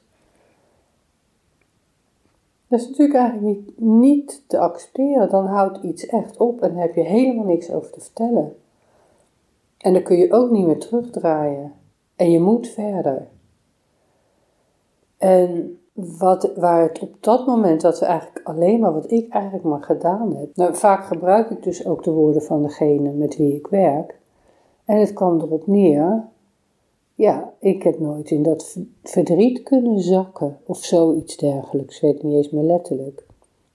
dat 2.69 2.81
is 2.81 2.89
natuurlijk 2.89 3.19
eigenlijk 3.19 3.57
niet, 3.57 3.81
niet 3.81 4.45
te 4.47 4.59
accepteren. 4.59 5.31
Dan 5.31 5.47
houdt 5.47 5.83
iets 5.83 6.07
echt 6.07 6.37
op 6.37 6.61
en 6.61 6.77
heb 6.77 6.95
je 6.95 7.01
helemaal 7.01 7.45
niks 7.45 7.73
over 7.73 7.93
te 7.93 8.01
vertellen. 8.01 8.57
En 9.79 9.93
dan 9.93 10.03
kun 10.03 10.17
je 10.17 10.33
ook 10.33 10.51
niet 10.51 10.67
meer 10.67 10.79
terugdraaien. 10.79 11.73
En 12.17 12.31
je 12.31 12.41
moet 12.41 12.69
verder. 12.69 13.29
En 15.19 15.79
wat, 15.93 16.53
waar 16.57 16.83
het 16.83 16.99
op 16.99 17.17
dat 17.21 17.47
moment, 17.47 17.81
dat 17.81 17.99
we 17.99 18.07
eigenlijk 18.07 18.47
alleen 18.47 18.81
maar 18.81 18.93
wat 18.93 19.11
ik 19.11 19.33
eigenlijk 19.33 19.65
maar 19.65 19.83
gedaan 19.83 20.37
heb. 20.37 20.57
Nou, 20.57 20.75
vaak 20.75 21.05
gebruik 21.05 21.51
ik 21.51 21.63
dus 21.63 21.87
ook 21.87 22.05
de 22.05 22.11
woorden 22.11 22.43
van 22.43 22.63
degene 22.63 23.13
met 23.13 23.37
wie 23.37 23.55
ik 23.55 23.67
werk. 23.67 24.19
En 24.85 24.99
het 24.99 25.13
kwam 25.13 25.41
erop 25.41 25.67
neer, 25.67 26.29
ja, 27.19 27.53
ik 27.59 27.83
heb 27.83 27.99
nooit 27.99 28.31
in 28.31 28.43
dat 28.43 28.79
verdriet 29.03 29.63
kunnen 29.63 30.01
zakken 30.01 30.59
of 30.67 30.85
zoiets 30.85 31.37
dergelijks. 31.37 31.97
Ik 31.97 32.03
weet 32.03 32.23
niet 32.23 32.35
eens 32.35 32.51
meer 32.51 32.65
letterlijk. 32.65 33.27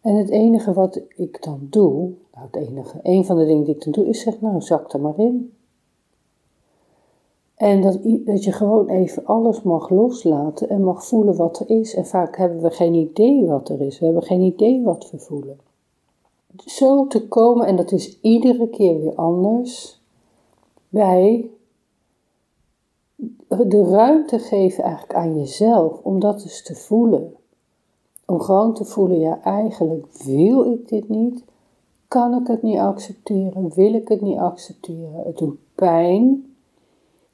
En 0.01 0.15
het 0.15 0.29
enige 0.29 0.73
wat 0.73 1.01
ik 1.15 1.43
dan 1.43 1.67
doe, 1.69 2.11
nou 2.33 2.45
het 2.51 2.55
enige, 2.55 2.99
een 3.03 3.25
van 3.25 3.37
de 3.37 3.45
dingen 3.45 3.63
die 3.63 3.75
ik 3.75 3.83
dan 3.83 3.93
doe, 3.93 4.07
is 4.07 4.21
zeg 4.21 4.41
nou, 4.41 4.61
zak 4.61 4.93
er 4.93 4.99
maar 4.99 5.19
in. 5.19 5.53
En 7.55 7.81
dat, 7.81 7.99
dat 8.03 8.43
je 8.43 8.51
gewoon 8.51 8.89
even 8.89 9.25
alles 9.25 9.61
mag 9.61 9.89
loslaten 9.89 10.69
en 10.69 10.83
mag 10.83 11.05
voelen 11.05 11.35
wat 11.35 11.59
er 11.59 11.69
is. 11.69 11.95
En 11.95 12.05
vaak 12.05 12.37
hebben 12.37 12.61
we 12.61 12.69
geen 12.69 12.93
idee 12.93 13.45
wat 13.45 13.69
er 13.69 13.81
is. 13.81 13.99
We 13.99 14.05
hebben 14.05 14.23
geen 14.23 14.41
idee 14.41 14.83
wat 14.83 15.11
we 15.11 15.19
voelen. 15.19 15.59
Zo 16.65 17.07
te 17.07 17.27
komen, 17.27 17.67
en 17.67 17.75
dat 17.75 17.91
is 17.91 18.19
iedere 18.21 18.69
keer 18.69 19.01
weer 19.01 19.15
anders, 19.15 20.01
bij 20.89 21.49
de 23.47 23.83
ruimte 23.89 24.39
geven 24.39 24.83
eigenlijk 24.83 25.13
aan 25.13 25.39
jezelf 25.39 25.99
om 26.03 26.19
dat 26.19 26.41
dus 26.41 26.63
te 26.63 26.75
voelen. 26.75 27.33
Om 28.25 28.39
gewoon 28.39 28.73
te 28.73 28.85
voelen, 28.85 29.19
ja 29.19 29.41
eigenlijk 29.43 30.05
wil 30.25 30.71
ik 30.71 30.87
dit 30.87 31.09
niet, 31.09 31.43
kan 32.07 32.41
ik 32.41 32.47
het 32.47 32.61
niet 32.61 32.77
accepteren, 32.77 33.71
wil 33.73 33.93
ik 33.93 34.07
het 34.07 34.21
niet 34.21 34.37
accepteren. 34.37 35.23
Het 35.25 35.37
doet 35.37 35.57
pijn, 35.75 36.53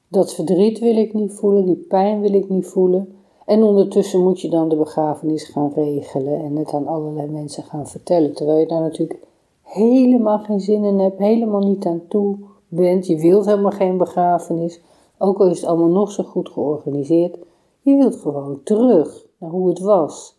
dat 0.08 0.34
verdriet 0.34 0.78
wil 0.78 0.96
ik 0.96 1.14
niet 1.14 1.32
voelen, 1.32 1.66
die 1.66 1.86
pijn 1.88 2.20
wil 2.20 2.32
ik 2.32 2.48
niet 2.48 2.66
voelen. 2.66 3.14
En 3.46 3.62
ondertussen 3.62 4.22
moet 4.22 4.40
je 4.40 4.48
dan 4.48 4.68
de 4.68 4.76
begrafenis 4.76 5.44
gaan 5.44 5.72
regelen 5.74 6.40
en 6.40 6.56
het 6.56 6.72
aan 6.72 6.86
allerlei 6.86 7.28
mensen 7.28 7.62
gaan 7.62 7.86
vertellen. 7.86 8.34
Terwijl 8.34 8.58
je 8.58 8.66
daar 8.66 8.80
natuurlijk 8.80 9.20
helemaal 9.62 10.38
geen 10.38 10.60
zin 10.60 10.84
in 10.84 10.98
hebt, 10.98 11.18
helemaal 11.18 11.68
niet 11.68 11.86
aan 11.86 12.02
toe 12.08 12.36
bent. 12.68 13.06
Je 13.06 13.16
wilt 13.16 13.44
helemaal 13.44 13.70
geen 13.70 13.96
begrafenis, 13.96 14.80
ook 15.22 15.38
al 15.38 15.46
is 15.46 15.60
het 15.60 15.68
allemaal 15.68 15.88
nog 15.88 16.12
zo 16.12 16.22
goed 16.22 16.48
georganiseerd. 16.48 17.38
Je 17.80 17.96
wilt 17.96 18.16
gewoon 18.16 18.60
terug 18.62 19.26
naar 19.38 19.50
hoe 19.50 19.68
het 19.68 19.78
was. 19.78 20.36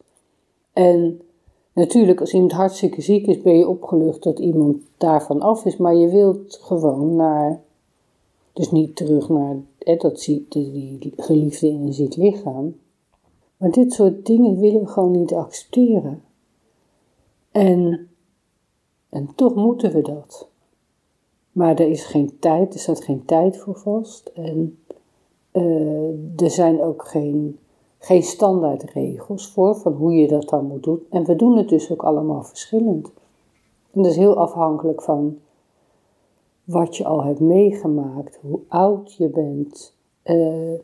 En 0.73 1.21
natuurlijk, 1.73 2.19
als 2.19 2.33
iemand 2.33 2.51
hartstikke 2.51 3.01
ziek 3.01 3.27
is, 3.27 3.41
ben 3.41 3.57
je 3.57 3.67
opgelucht 3.67 4.23
dat 4.23 4.39
iemand 4.39 4.77
daarvan 4.97 5.41
af 5.41 5.65
is. 5.65 5.77
Maar 5.77 5.95
je 5.95 6.07
wilt 6.07 6.59
gewoon 6.61 7.15
naar 7.15 7.61
dus 8.53 8.71
niet 8.71 8.95
terug 8.95 9.29
naar 9.29 9.55
hè, 9.79 9.95
dat 9.95 10.19
ziek, 10.19 10.51
die 10.51 11.13
geliefde 11.17 11.67
in 11.67 11.81
een 11.81 11.93
ziek 11.93 12.15
lichaam. 12.15 12.75
Maar 13.57 13.71
dit 13.71 13.93
soort 13.93 14.25
dingen 14.25 14.59
willen 14.59 14.81
we 14.81 14.87
gewoon 14.87 15.11
niet 15.11 15.33
accepteren. 15.33 16.23
En, 17.51 18.09
en 19.09 19.29
toch 19.35 19.55
moeten 19.55 19.91
we 19.91 20.01
dat. 20.01 20.50
Maar 21.51 21.79
er 21.79 21.89
is 21.89 22.05
geen 22.05 22.39
tijd, 22.39 22.73
er 22.73 22.79
staat 22.79 23.03
geen 23.03 23.25
tijd 23.25 23.57
voor 23.57 23.75
vast. 23.75 24.31
En 24.33 24.79
uh, 25.51 26.41
er 26.41 26.49
zijn 26.49 26.81
ook 26.81 27.07
geen, 27.07 27.59
geen 27.99 28.23
standaardregels 28.23 29.47
voor 29.47 29.75
van 29.75 29.93
hoe 29.93 30.13
je 30.13 30.27
dat 30.27 30.49
dan 30.49 30.65
moet 30.65 30.83
doen. 30.83 31.05
En 31.09 31.25
we 31.25 31.35
doen 31.35 31.57
het 31.57 31.69
dus 31.69 31.91
ook 31.91 32.03
allemaal 32.03 32.43
verschillend. 32.43 33.11
En 33.91 34.05
is 34.05 34.15
heel 34.15 34.35
afhankelijk 34.35 35.01
van 35.01 35.37
wat 36.63 36.97
je 36.97 37.05
al 37.05 37.23
hebt 37.23 37.39
meegemaakt, 37.39 38.39
hoe 38.41 38.59
oud 38.67 39.13
je 39.13 39.27
bent, 39.27 39.93
uh, 40.23 40.79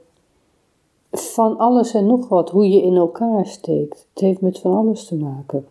van 1.12 1.58
alles 1.58 1.94
en 1.94 2.06
nog 2.06 2.28
wat, 2.28 2.50
hoe 2.50 2.70
je 2.70 2.82
in 2.82 2.96
elkaar 2.96 3.46
steekt. 3.46 4.08
Het 4.14 4.24
heeft 4.24 4.42
met 4.42 4.60
van 4.60 4.74
alles 4.74 5.06
te 5.06 5.16
maken. 5.16 5.68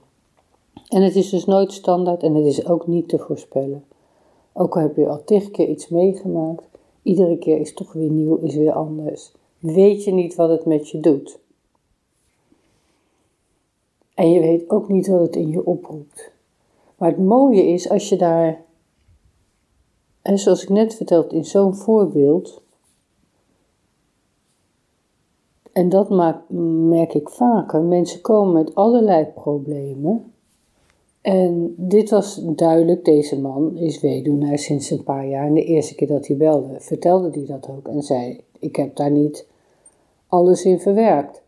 En 0.88 1.02
het 1.02 1.16
is 1.16 1.30
dus 1.30 1.44
nooit 1.44 1.72
standaard 1.72 2.22
en 2.22 2.34
het 2.34 2.44
is 2.44 2.66
ook 2.66 2.86
niet 2.86 3.08
te 3.08 3.18
voorspellen. 3.18 3.84
Ook 4.58 4.76
al 4.76 4.82
heb 4.82 4.96
je 4.96 5.08
al 5.08 5.24
tig 5.24 5.50
keer 5.50 5.68
iets 5.68 5.88
meegemaakt, 5.88 6.64
iedere 7.02 7.38
keer 7.38 7.60
is 7.60 7.74
toch 7.74 7.92
weer 7.92 8.10
nieuw, 8.10 8.36
is 8.36 8.54
weer 8.54 8.72
anders. 8.72 9.32
Weet 9.58 10.04
je 10.04 10.12
niet 10.12 10.34
wat 10.34 10.50
het 10.50 10.64
met 10.64 10.88
je 10.88 11.00
doet. 11.00 11.38
En 14.14 14.30
je 14.30 14.40
weet 14.40 14.70
ook 14.70 14.88
niet 14.88 15.06
wat 15.06 15.20
het 15.20 15.36
in 15.36 15.48
je 15.48 15.66
oproept. 15.66 16.32
Maar 16.96 17.08
het 17.08 17.18
mooie 17.18 17.66
is 17.66 17.88
als 17.90 18.08
je 18.08 18.16
daar, 18.16 18.64
en 20.22 20.38
zoals 20.38 20.62
ik 20.62 20.68
net 20.68 20.94
vertelde 20.94 21.36
in 21.36 21.44
zo'n 21.44 21.74
voorbeeld, 21.74 22.62
en 25.72 25.88
dat 25.88 26.10
merk 26.88 27.14
ik 27.14 27.28
vaker, 27.28 27.82
mensen 27.82 28.20
komen 28.20 28.52
met 28.52 28.74
allerlei 28.74 29.24
problemen. 29.24 30.32
En 31.26 31.74
dit 31.76 32.10
was 32.10 32.40
duidelijk, 32.44 33.04
deze 33.04 33.40
man 33.40 33.76
is 33.76 34.00
weduwnaar 34.00 34.58
sinds 34.58 34.90
een 34.90 35.02
paar 35.02 35.26
jaar. 35.26 35.46
En 35.46 35.54
de 35.54 35.64
eerste 35.64 35.94
keer 35.94 36.08
dat 36.08 36.26
hij 36.26 36.36
belde, 36.36 36.80
vertelde 36.80 37.30
hij 37.30 37.46
dat 37.46 37.68
ook 37.68 37.88
en 37.88 38.02
zei: 38.02 38.40
Ik 38.58 38.76
heb 38.76 38.96
daar 38.96 39.10
niet 39.10 39.46
alles 40.28 40.64
in 40.64 40.80
verwerkt. 40.80 41.42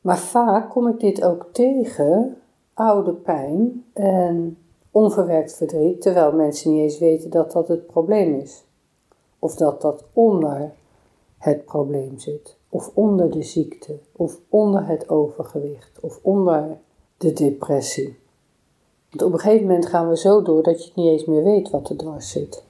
Maar 0.00 0.18
vaak 0.18 0.70
kom 0.70 0.88
ik 0.88 1.00
dit 1.00 1.22
ook 1.22 1.48
tegen, 1.52 2.36
oude 2.74 3.12
pijn 3.12 3.84
en 3.92 4.58
onverwerkt 4.90 5.56
verdriet, 5.56 6.00
terwijl 6.00 6.32
mensen 6.32 6.72
niet 6.72 6.82
eens 6.82 6.98
weten 6.98 7.30
dat 7.30 7.52
dat 7.52 7.68
het 7.68 7.86
probleem 7.86 8.34
is. 8.34 8.64
Of 9.38 9.54
dat 9.54 9.80
dat 9.80 10.04
onder 10.12 10.72
het 11.38 11.64
probleem 11.64 12.18
zit, 12.18 12.56
of 12.68 12.90
onder 12.94 13.30
de 13.30 13.42
ziekte, 13.42 13.98
of 14.12 14.40
onder 14.48 14.86
het 14.86 15.08
overgewicht, 15.08 16.00
of 16.00 16.18
onder 16.22 16.78
de 17.16 17.32
depressie. 17.32 18.24
Want 19.10 19.22
op 19.22 19.32
een 19.32 19.38
gegeven 19.38 19.66
moment 19.66 19.86
gaan 19.86 20.08
we 20.08 20.16
zo 20.16 20.42
door 20.42 20.62
dat 20.62 20.78
je 20.78 20.86
het 20.86 20.96
niet 20.96 21.10
eens 21.10 21.24
meer 21.24 21.44
weet 21.44 21.70
wat 21.70 21.88
er 21.88 21.96
dwars 21.96 22.30
zit. 22.30 22.64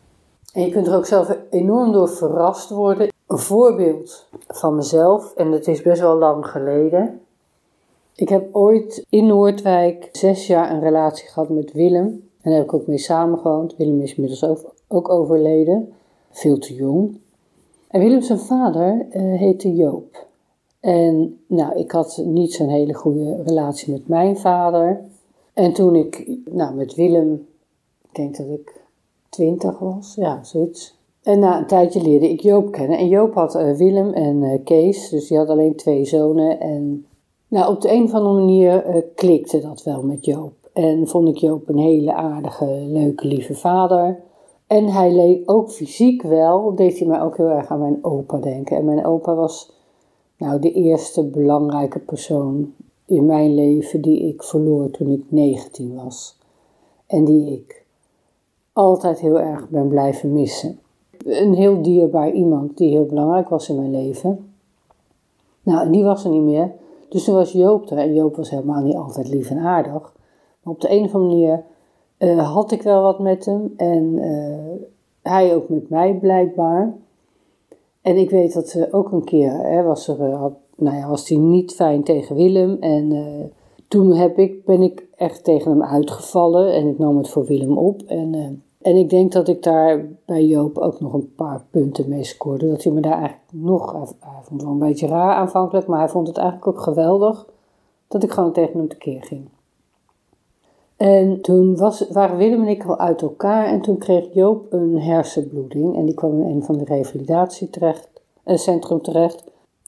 En 0.53 0.63
je 0.63 0.71
kunt 0.71 0.87
er 0.87 0.97
ook 0.97 1.07
zelf 1.07 1.37
enorm 1.51 1.93
door 1.93 2.09
verrast 2.09 2.71
worden. 2.71 3.09
Een 3.27 3.39
voorbeeld 3.39 4.27
van 4.49 4.77
mezelf, 4.77 5.35
en 5.35 5.53
het 5.53 5.69
is 5.69 5.83
best 5.83 6.01
wel 6.01 6.17
lang 6.17 6.47
geleden. 6.47 7.21
Ik 8.15 8.29
heb 8.29 8.55
ooit 8.55 9.07
in 9.09 9.27
Noordwijk 9.27 10.09
zes 10.13 10.47
jaar 10.47 10.71
een 10.71 10.81
relatie 10.81 11.29
gehad 11.29 11.49
met 11.49 11.73
Willem. 11.73 12.05
En 12.41 12.51
daar 12.51 12.55
heb 12.55 12.65
ik 12.65 12.75
ook 12.75 12.87
mee 12.87 12.99
samengewoond. 12.99 13.77
Willem 13.77 14.01
is 14.01 14.15
inmiddels 14.15 14.73
ook, 14.89 15.09
overleden. 15.09 15.93
Veel 16.31 16.59
te 16.59 16.75
jong. 16.75 17.19
En 17.89 18.01
Willem 18.01 18.23
zijn 18.23 18.39
vader 18.39 19.07
uh, 19.13 19.39
heette 19.39 19.75
Joop. 19.75 20.27
En 20.81 21.41
nou, 21.47 21.79
ik 21.79 21.91
had 21.91 22.23
niet 22.25 22.53
zo'n 22.53 22.69
hele 22.69 22.95
goede 22.95 23.43
relatie 23.43 23.93
met 23.93 24.09
mijn 24.09 24.39
vader. 24.39 25.01
En 25.57 25.73
toen 25.73 25.95
ik 25.95 26.39
nou, 26.51 26.75
met 26.75 26.95
Willem, 26.95 27.47
ik 28.03 28.15
denk 28.15 28.37
dat 28.37 28.47
ik 28.47 28.81
twintig 29.29 29.79
was, 29.79 30.15
ja, 30.15 30.45
zoiets. 30.45 30.99
En 31.23 31.39
na 31.39 31.59
een 31.59 31.67
tijdje 31.67 32.03
leerde 32.03 32.31
ik 32.31 32.41
Joop 32.41 32.73
kennen. 32.73 32.99
En 32.99 33.09
Joop 33.09 33.35
had 33.35 33.55
uh, 33.55 33.73
Willem 33.73 34.13
en 34.13 34.43
uh, 34.43 34.59
Kees, 34.65 35.09
dus 35.09 35.29
die 35.29 35.39
had 35.39 35.49
alleen 35.49 35.77
twee 35.77 36.05
zonen. 36.05 36.61
En 36.61 37.07
nou, 37.49 37.75
op 37.75 37.81
de 37.81 37.93
een 37.93 38.03
of 38.03 38.13
andere 38.13 38.35
manier 38.35 38.97
uh, 38.97 39.03
klikte 39.15 39.61
dat 39.61 39.83
wel 39.83 40.03
met 40.03 40.25
Joop. 40.25 40.53
En 40.73 41.09
vond 41.09 41.29
ik 41.29 41.37
Joop 41.37 41.69
een 41.69 41.79
hele 41.79 42.15
aardige, 42.15 42.67
leuke, 42.89 43.27
lieve 43.27 43.55
vader. 43.55 44.21
En 44.67 44.87
hij 44.87 45.13
leek 45.13 45.51
ook 45.51 45.71
fysiek 45.71 46.23
wel, 46.23 46.75
deed 46.75 46.99
hij 46.99 47.09
mij 47.09 47.21
ook 47.21 47.37
heel 47.37 47.51
erg 47.51 47.71
aan 47.71 47.81
mijn 47.81 48.05
opa 48.05 48.39
denken. 48.39 48.77
En 48.77 48.85
mijn 48.85 49.05
opa 49.07 49.35
was 49.35 49.73
nou 50.37 50.61
de 50.61 50.73
eerste 50.73 51.25
belangrijke 51.25 51.99
persoon 51.99 52.75
in 53.07 53.27
mijn 53.27 53.55
leven 53.55 54.01
die 54.01 54.29
ik 54.29 54.43
verloor 54.43 54.91
toen 54.91 55.09
ik 55.09 55.23
19 55.29 55.95
was. 55.95 56.39
En 57.07 57.25
die 57.25 57.53
ik 57.53 57.85
altijd 58.73 59.21
heel 59.21 59.41
erg 59.41 59.69
ben 59.69 59.89
blijven 59.89 60.33
missen. 60.33 60.79
Een 61.25 61.55
heel 61.55 61.83
dierbaar 61.83 62.31
iemand 62.31 62.77
die 62.77 62.91
heel 62.91 63.07
belangrijk 63.07 63.49
was 63.49 63.69
in 63.69 63.77
mijn 63.77 63.91
leven. 63.91 64.51
Nou, 65.63 65.87
en 65.87 65.93
die 65.93 66.05
was 66.05 66.25
er 66.25 66.31
niet 66.31 66.43
meer. 66.43 66.73
Dus 67.09 67.25
toen 67.25 67.35
was 67.35 67.53
Joop 67.53 67.91
er. 67.91 67.99
En 67.99 68.15
Joop 68.15 68.37
was 68.37 68.51
helemaal 68.51 68.83
niet 68.83 68.97
altijd 68.97 69.29
lief 69.29 69.51
en 69.51 69.59
aardig. 69.59 70.15
Maar 70.63 70.75
op 70.75 70.81
de 70.81 70.91
een 70.91 71.05
of 71.05 71.15
andere 71.15 71.35
manier 71.35 71.65
uh, 72.19 72.53
had 72.55 72.73
ik 72.73 72.83
wel 72.83 73.03
wat 73.03 73.19
met 73.19 73.45
hem. 73.45 73.75
En 73.77 74.03
uh, 74.05 74.87
hij 75.23 75.55
ook 75.55 75.69
met 75.69 75.89
mij 75.89 76.15
blijkbaar. 76.15 76.95
En 78.01 78.17
ik 78.17 78.31
weet 78.31 78.53
dat 78.53 78.69
ze 78.69 78.93
ook 78.93 79.13
een 79.13 79.25
keer 79.25 79.53
hè, 79.53 79.83
was 79.83 80.09
er, 80.09 80.33
had 80.33 80.53
nou 80.77 80.97
ja, 80.97 81.09
was 81.09 81.29
hij 81.29 81.39
niet 81.39 81.75
fijn 81.75 82.03
tegen 82.03 82.37
Willem. 82.37 82.77
En 82.81 83.11
uh, 83.11 83.45
toen 83.89 84.13
heb 84.13 84.39
ik, 84.39 84.65
ben 84.65 84.83
ik 84.83 85.07
echt 85.17 85.45
tegen 85.45 85.71
hem 85.71 85.83
uitgevallen 85.83 86.73
en 86.73 86.87
ik 86.87 86.99
nam 86.99 87.17
het 87.17 87.29
voor 87.29 87.45
Willem 87.45 87.79
op. 87.79 88.03
En, 88.03 88.33
uh, 88.33 88.45
en 88.81 88.97
ik 88.97 89.11
denk 89.11 89.33
dat 89.33 89.49
ik 89.49 89.63
daar 89.63 90.07
bij 90.25 90.45
Joop 90.45 90.79
ook 90.79 91.01
nog 91.01 91.13
een 91.13 91.35
paar 91.35 91.65
punten 91.71 92.09
mee 92.09 92.25
scoorde. 92.25 92.69
Dat 92.69 92.83
hij 92.83 92.93
me 92.93 93.01
daar 93.01 93.19
eigenlijk 93.19 93.43
nog, 93.51 93.93
hij 93.93 94.43
vond 94.43 94.51
het 94.51 94.63
wel 94.63 94.73
een 94.73 94.79
beetje 94.79 95.07
raar 95.07 95.35
aanvankelijk, 95.35 95.87
maar 95.87 95.99
hij 95.99 96.09
vond 96.09 96.27
het 96.27 96.37
eigenlijk 96.37 96.69
ook 96.69 96.81
geweldig 96.81 97.47
dat 98.09 98.23
ik 98.23 98.31
gewoon 98.31 98.53
tegen 98.53 98.79
hem 98.79 98.89
tekeer 98.89 99.23
ging. 99.23 99.49
En 100.97 101.41
toen 101.41 101.77
was, 101.77 102.09
waren 102.09 102.37
Willem 102.37 102.63
en 102.63 102.69
ik 102.69 102.85
al 102.85 102.99
uit 102.99 103.23
elkaar 103.23 103.67
en 103.67 103.81
toen 103.81 103.99
kreeg 103.99 104.35
Joop 104.35 104.73
een 104.73 105.01
hersenbloeding. 105.01 105.97
En 105.97 106.05
die 106.05 106.15
kwam 106.15 106.41
in 106.41 106.57
een 106.57 106.63
van 106.63 106.79
de 106.79 106.85
revalidatiecentrum 106.85 109.03
terecht. 109.03 109.45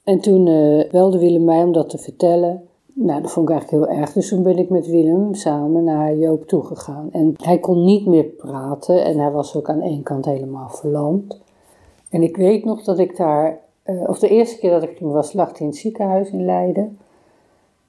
En 0.09 0.19
toen 0.19 0.47
uh, 0.47 0.89
belde 0.91 1.19
Willem 1.19 1.43
mij 1.43 1.63
om 1.63 1.71
dat 1.71 1.89
te 1.89 1.97
vertellen. 1.97 2.67
Nou, 2.93 3.21
dat 3.21 3.31
vond 3.31 3.49
ik 3.49 3.55
eigenlijk 3.55 3.85
heel 3.85 3.97
erg. 3.97 4.13
Dus 4.13 4.29
toen 4.29 4.43
ben 4.43 4.57
ik 4.57 4.69
met 4.69 4.87
Willem 4.87 5.33
samen 5.33 5.83
naar 5.83 6.15
Joop 6.15 6.47
toegegaan. 6.47 7.09
En 7.11 7.33
hij 7.37 7.59
kon 7.59 7.85
niet 7.85 8.05
meer 8.05 8.23
praten 8.23 9.03
en 9.03 9.17
hij 9.17 9.31
was 9.31 9.55
ook 9.55 9.69
aan 9.69 9.81
één 9.81 10.03
kant 10.03 10.25
helemaal 10.25 10.69
verlamd. 10.69 11.39
En 12.09 12.23
ik 12.23 12.37
weet 12.37 12.65
nog 12.65 12.83
dat 12.83 12.99
ik 12.99 13.17
daar, 13.17 13.59
uh, 13.85 14.09
of 14.09 14.19
de 14.19 14.27
eerste 14.27 14.59
keer 14.59 14.71
dat 14.71 14.83
ik 14.83 14.97
ging 14.97 15.11
was, 15.11 15.33
lag 15.33 15.49
hij 15.49 15.59
in 15.59 15.65
het 15.65 15.75
ziekenhuis 15.75 16.29
in 16.29 16.45
Leiden. 16.45 16.97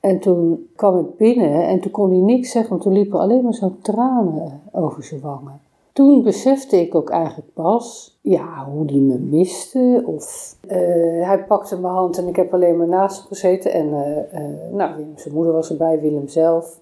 En 0.01 0.19
toen 0.19 0.69
kwam 0.77 0.99
ik 0.99 1.17
binnen 1.17 1.67
en 1.67 1.81
toen 1.81 1.91
kon 1.91 2.11
hij 2.11 2.21
niks 2.21 2.51
zeggen, 2.51 2.71
want 2.71 2.83
toen 2.83 2.93
liepen 2.93 3.21
alleen 3.21 3.43
maar 3.43 3.55
zo'n 3.55 3.79
tranen 3.83 4.61
over 4.73 5.05
zijn 5.05 5.21
wangen 5.21 5.61
toen 6.01 6.23
besefte 6.23 6.77
ik 6.77 6.95
ook 6.95 7.11
eigenlijk 7.11 7.53
pas 7.53 8.19
ja, 8.21 8.65
hoe 8.65 8.85
die 8.85 9.01
me 9.01 9.19
miste. 9.19 10.03
Of, 10.07 10.57
uh, 10.65 11.27
hij 11.27 11.45
pakte 11.49 11.81
mijn 11.81 11.95
hand 11.95 12.19
en 12.19 12.29
ik 12.29 12.37
heb 12.37 12.55
alleen 12.55 12.77
maar 12.77 12.89
naast 12.89 13.19
hem 13.19 13.27
gezeten. 13.27 13.73
En 13.73 13.87
uh, 13.87 14.41
uh, 14.41 14.73
nou, 14.73 15.05
zijn 15.17 15.35
moeder 15.35 15.53
was 15.53 15.71
erbij, 15.71 16.01
Willem 16.01 16.29
zelf. 16.29 16.81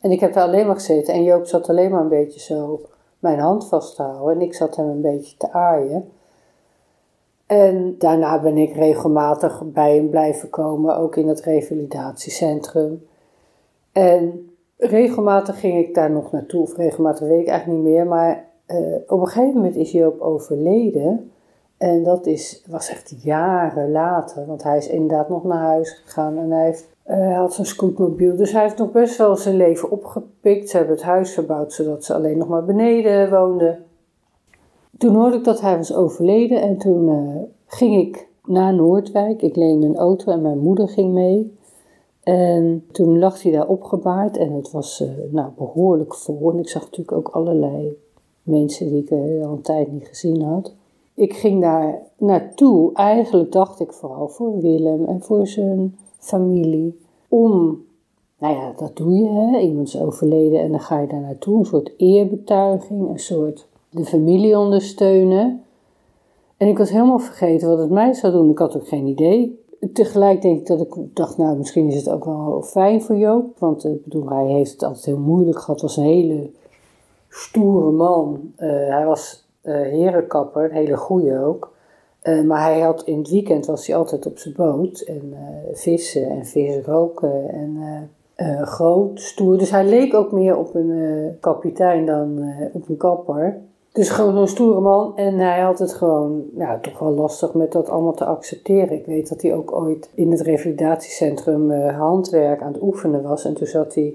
En 0.00 0.10
ik 0.10 0.20
heb 0.20 0.32
daar 0.32 0.46
alleen 0.46 0.66
maar 0.66 0.74
gezeten. 0.74 1.14
En 1.14 1.22
Joop 1.22 1.46
zat 1.46 1.68
alleen 1.68 1.90
maar 1.90 2.00
een 2.00 2.08
beetje 2.08 2.40
zo 2.40 2.80
mijn 3.18 3.38
hand 3.38 3.68
vast 3.68 3.96
te 3.96 4.02
houden. 4.02 4.34
En 4.34 4.42
ik 4.42 4.54
zat 4.54 4.76
hem 4.76 4.88
een 4.88 5.00
beetje 5.00 5.36
te 5.36 5.52
aaien. 5.52 6.12
En 7.46 7.94
daarna 7.98 8.40
ben 8.40 8.56
ik 8.58 8.74
regelmatig 8.74 9.62
bij 9.64 9.96
hem 9.96 10.10
blijven 10.10 10.50
komen, 10.50 10.96
ook 10.96 11.16
in 11.16 11.28
het 11.28 11.40
revalidatiecentrum. 11.40 13.06
En 13.92 14.51
regelmatig 14.82 15.60
ging 15.60 15.86
ik 15.86 15.94
daar 15.94 16.10
nog 16.10 16.32
naartoe, 16.32 16.62
of 16.62 16.76
regelmatig 16.76 17.28
weet 17.28 17.40
ik 17.40 17.48
eigenlijk 17.48 17.82
niet 17.82 17.92
meer. 17.92 18.06
Maar 18.06 18.44
uh, 18.66 18.96
op 19.06 19.20
een 19.20 19.26
gegeven 19.26 19.54
moment 19.54 19.76
is 19.76 19.92
Joop 19.92 20.20
overleden. 20.20 21.30
En 21.76 22.02
dat 22.02 22.26
is, 22.26 22.64
was 22.68 22.88
echt 22.88 23.14
jaren 23.22 23.90
later, 23.90 24.46
want 24.46 24.62
hij 24.62 24.76
is 24.76 24.88
inderdaad 24.88 25.28
nog 25.28 25.44
naar 25.44 25.58
huis 25.58 26.02
gegaan 26.04 26.38
en 26.38 26.50
hij, 26.50 26.64
heeft, 26.64 26.88
hij 27.02 27.32
had 27.32 27.54
zijn 27.54 27.66
scootmobiel. 27.66 28.36
Dus 28.36 28.52
hij 28.52 28.62
heeft 28.62 28.78
nog 28.78 28.92
best 28.92 29.16
wel 29.16 29.36
zijn 29.36 29.56
leven 29.56 29.90
opgepikt. 29.90 30.70
Ze 30.70 30.76
hebben 30.76 30.94
het 30.94 31.04
huis 31.04 31.32
verbouwd 31.34 31.72
zodat 31.72 32.04
ze 32.04 32.14
alleen 32.14 32.38
nog 32.38 32.48
maar 32.48 32.64
beneden 32.64 33.30
woonden. 33.30 33.84
Toen 34.98 35.14
hoorde 35.14 35.36
ik 35.36 35.44
dat 35.44 35.60
hij 35.60 35.76
was 35.76 35.94
overleden 35.94 36.62
en 36.62 36.78
toen 36.78 37.08
uh, 37.08 37.42
ging 37.66 38.06
ik 38.06 38.28
naar 38.46 38.74
Noordwijk. 38.74 39.42
Ik 39.42 39.56
leende 39.56 39.86
een 39.86 39.96
auto 39.96 40.32
en 40.32 40.42
mijn 40.42 40.58
moeder 40.58 40.88
ging 40.88 41.12
mee. 41.12 41.56
En 42.22 42.84
toen 42.92 43.18
lag 43.18 43.42
hij 43.42 43.52
daar 43.52 43.68
opgebaard 43.68 44.36
en 44.36 44.52
het 44.52 44.70
was 44.70 45.00
uh, 45.00 45.08
nou, 45.30 45.50
behoorlijk 45.56 46.14
vol. 46.14 46.52
En 46.52 46.58
ik 46.58 46.68
zag 46.68 46.82
natuurlijk 46.82 47.16
ook 47.16 47.28
allerlei 47.28 47.98
mensen 48.42 48.88
die 48.88 49.02
ik 49.02 49.10
uh, 49.10 49.46
al 49.46 49.52
een 49.52 49.60
tijd 49.60 49.92
niet 49.92 50.06
gezien 50.06 50.42
had. 50.42 50.74
Ik 51.14 51.34
ging 51.34 51.60
daar 51.60 52.02
naartoe, 52.16 52.92
eigenlijk 52.94 53.52
dacht 53.52 53.80
ik 53.80 53.92
vooral 53.92 54.28
voor 54.28 54.60
Willem 54.60 55.04
en 55.04 55.22
voor 55.22 55.46
zijn 55.46 55.96
familie. 56.18 57.00
Om, 57.28 57.82
nou 58.38 58.54
ja, 58.54 58.72
dat 58.76 58.96
doe 58.96 59.12
je, 59.12 59.28
hè? 59.28 59.58
iemand 59.58 59.88
is 59.88 60.00
overleden 60.00 60.60
en 60.60 60.70
dan 60.70 60.80
ga 60.80 61.00
je 61.00 61.06
daar 61.06 61.20
naartoe. 61.20 61.58
Een 61.58 61.64
soort 61.64 61.92
eerbetuiging, 61.96 63.08
een 63.08 63.18
soort 63.18 63.66
de 63.90 64.04
familie 64.04 64.58
ondersteunen. 64.58 65.62
En 66.56 66.68
ik 66.68 66.78
was 66.78 66.90
helemaal 66.90 67.18
vergeten 67.18 67.68
wat 67.68 67.78
het 67.78 67.90
mij 67.90 68.12
zou 68.12 68.32
doen. 68.32 68.50
Ik 68.50 68.58
had 68.58 68.76
ook 68.76 68.88
geen 68.88 69.06
idee 69.06 69.61
tegelijk 69.92 70.42
denk 70.42 70.58
ik 70.60 70.66
dat 70.66 70.80
ik 70.80 70.94
dacht, 71.14 71.36
nou, 71.36 71.56
misschien 71.56 71.88
is 71.88 71.96
het 71.96 72.08
ook 72.08 72.24
wel 72.24 72.62
fijn 72.62 73.02
voor 73.02 73.16
Joop. 73.16 73.58
Want 73.58 73.84
ik 73.84 74.04
bedoel, 74.04 74.28
hij 74.28 74.46
heeft 74.46 74.72
het 74.72 74.82
altijd 74.82 75.04
heel 75.04 75.18
moeilijk 75.18 75.58
gehad. 75.58 75.80
was 75.80 75.96
een 75.96 76.04
hele 76.04 76.50
stoere 77.28 77.90
man. 77.90 78.52
Uh, 78.58 78.68
hij 78.88 79.06
was 79.06 79.48
uh, 79.62 79.74
herenkapper, 79.74 80.64
een 80.64 80.76
hele 80.76 80.96
goeie 80.96 81.38
ook. 81.38 81.70
Maar 82.46 82.62
hij 82.62 82.80
had 82.80 83.02
in 83.02 83.18
het 83.18 83.28
weekend 83.30 83.66
was 83.66 83.86
hij 83.86 83.96
altijd 83.96 84.26
op 84.26 84.38
zijn 84.38 84.54
boot 84.54 85.00
en 85.00 85.34
vissen 85.72 86.28
en 86.28 86.46
vis 86.46 86.84
roken. 86.84 87.48
En 87.48 87.78
groot, 88.66 89.20
stoer. 89.20 89.58
Dus 89.58 89.70
hij 89.70 89.84
leek 89.84 90.14
ook 90.14 90.32
meer 90.32 90.56
op 90.56 90.74
een 90.74 91.36
kapitein 91.40 92.06
dan 92.06 92.54
op 92.72 92.88
een 92.88 92.96
kapper. 92.96 93.60
Dus 93.92 94.08
gewoon 94.08 94.34
zo'n 94.34 94.48
stoere 94.48 94.80
man. 94.80 95.16
En 95.16 95.38
hij 95.38 95.60
had 95.60 95.78
het 95.78 95.92
gewoon 95.92 96.44
ja, 96.56 96.78
toch 96.78 96.98
wel 96.98 97.10
lastig 97.10 97.54
met 97.54 97.72
dat 97.72 97.88
allemaal 97.88 98.14
te 98.14 98.24
accepteren. 98.24 98.98
Ik 98.98 99.06
weet 99.06 99.28
dat 99.28 99.42
hij 99.42 99.54
ook 99.54 99.72
ooit 99.72 100.10
in 100.14 100.30
het 100.30 100.40
revalidatiecentrum 100.40 101.70
handwerk 101.90 102.62
aan 102.62 102.72
het 102.72 102.82
oefenen 102.82 103.22
was. 103.22 103.44
En 103.44 103.54
toen 103.54 103.66
zat 103.66 103.94
hij, 103.94 104.14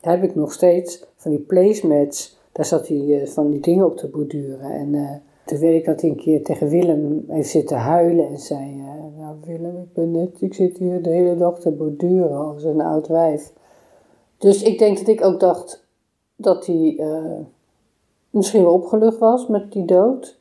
heb 0.00 0.22
ik 0.22 0.34
nog 0.34 0.52
steeds, 0.52 1.04
van 1.16 1.30
die 1.30 1.40
placemats. 1.40 2.38
Daar 2.52 2.64
zat 2.64 2.88
hij 2.88 3.22
van 3.26 3.50
die 3.50 3.60
dingen 3.60 3.86
op 3.86 3.96
te 3.96 4.08
borduren. 4.08 4.70
En 4.70 5.22
toen 5.44 5.58
weet 5.58 5.80
ik 5.80 5.84
dat 5.84 6.00
hij 6.00 6.10
een 6.10 6.16
keer 6.16 6.44
tegen 6.44 6.68
Willem 6.68 7.24
heeft 7.28 7.50
zitten 7.50 7.76
huilen 7.76 8.28
en 8.28 8.38
zei... 8.38 8.82
nou 9.18 9.36
Willem, 9.44 9.76
ik 9.76 9.92
ben 9.92 10.10
net, 10.10 10.40
ik 10.40 10.54
zit 10.54 10.78
hier 10.78 11.02
de 11.02 11.10
hele 11.10 11.36
dag 11.36 11.60
te 11.60 11.70
borduren 11.70 12.36
als 12.36 12.64
een 12.64 12.80
oud 12.80 13.06
wijf. 13.06 13.52
Dus 14.38 14.62
ik 14.62 14.78
denk 14.78 14.98
dat 14.98 15.08
ik 15.08 15.24
ook 15.24 15.40
dacht 15.40 15.86
dat 16.36 16.66
hij 16.66 16.96
uh, 16.98 17.38
misschien 18.30 18.62
wel 18.62 18.72
opgelucht 18.72 19.18
was 19.18 19.46
met 19.46 19.72
die 19.72 19.84
dood. 19.84 20.38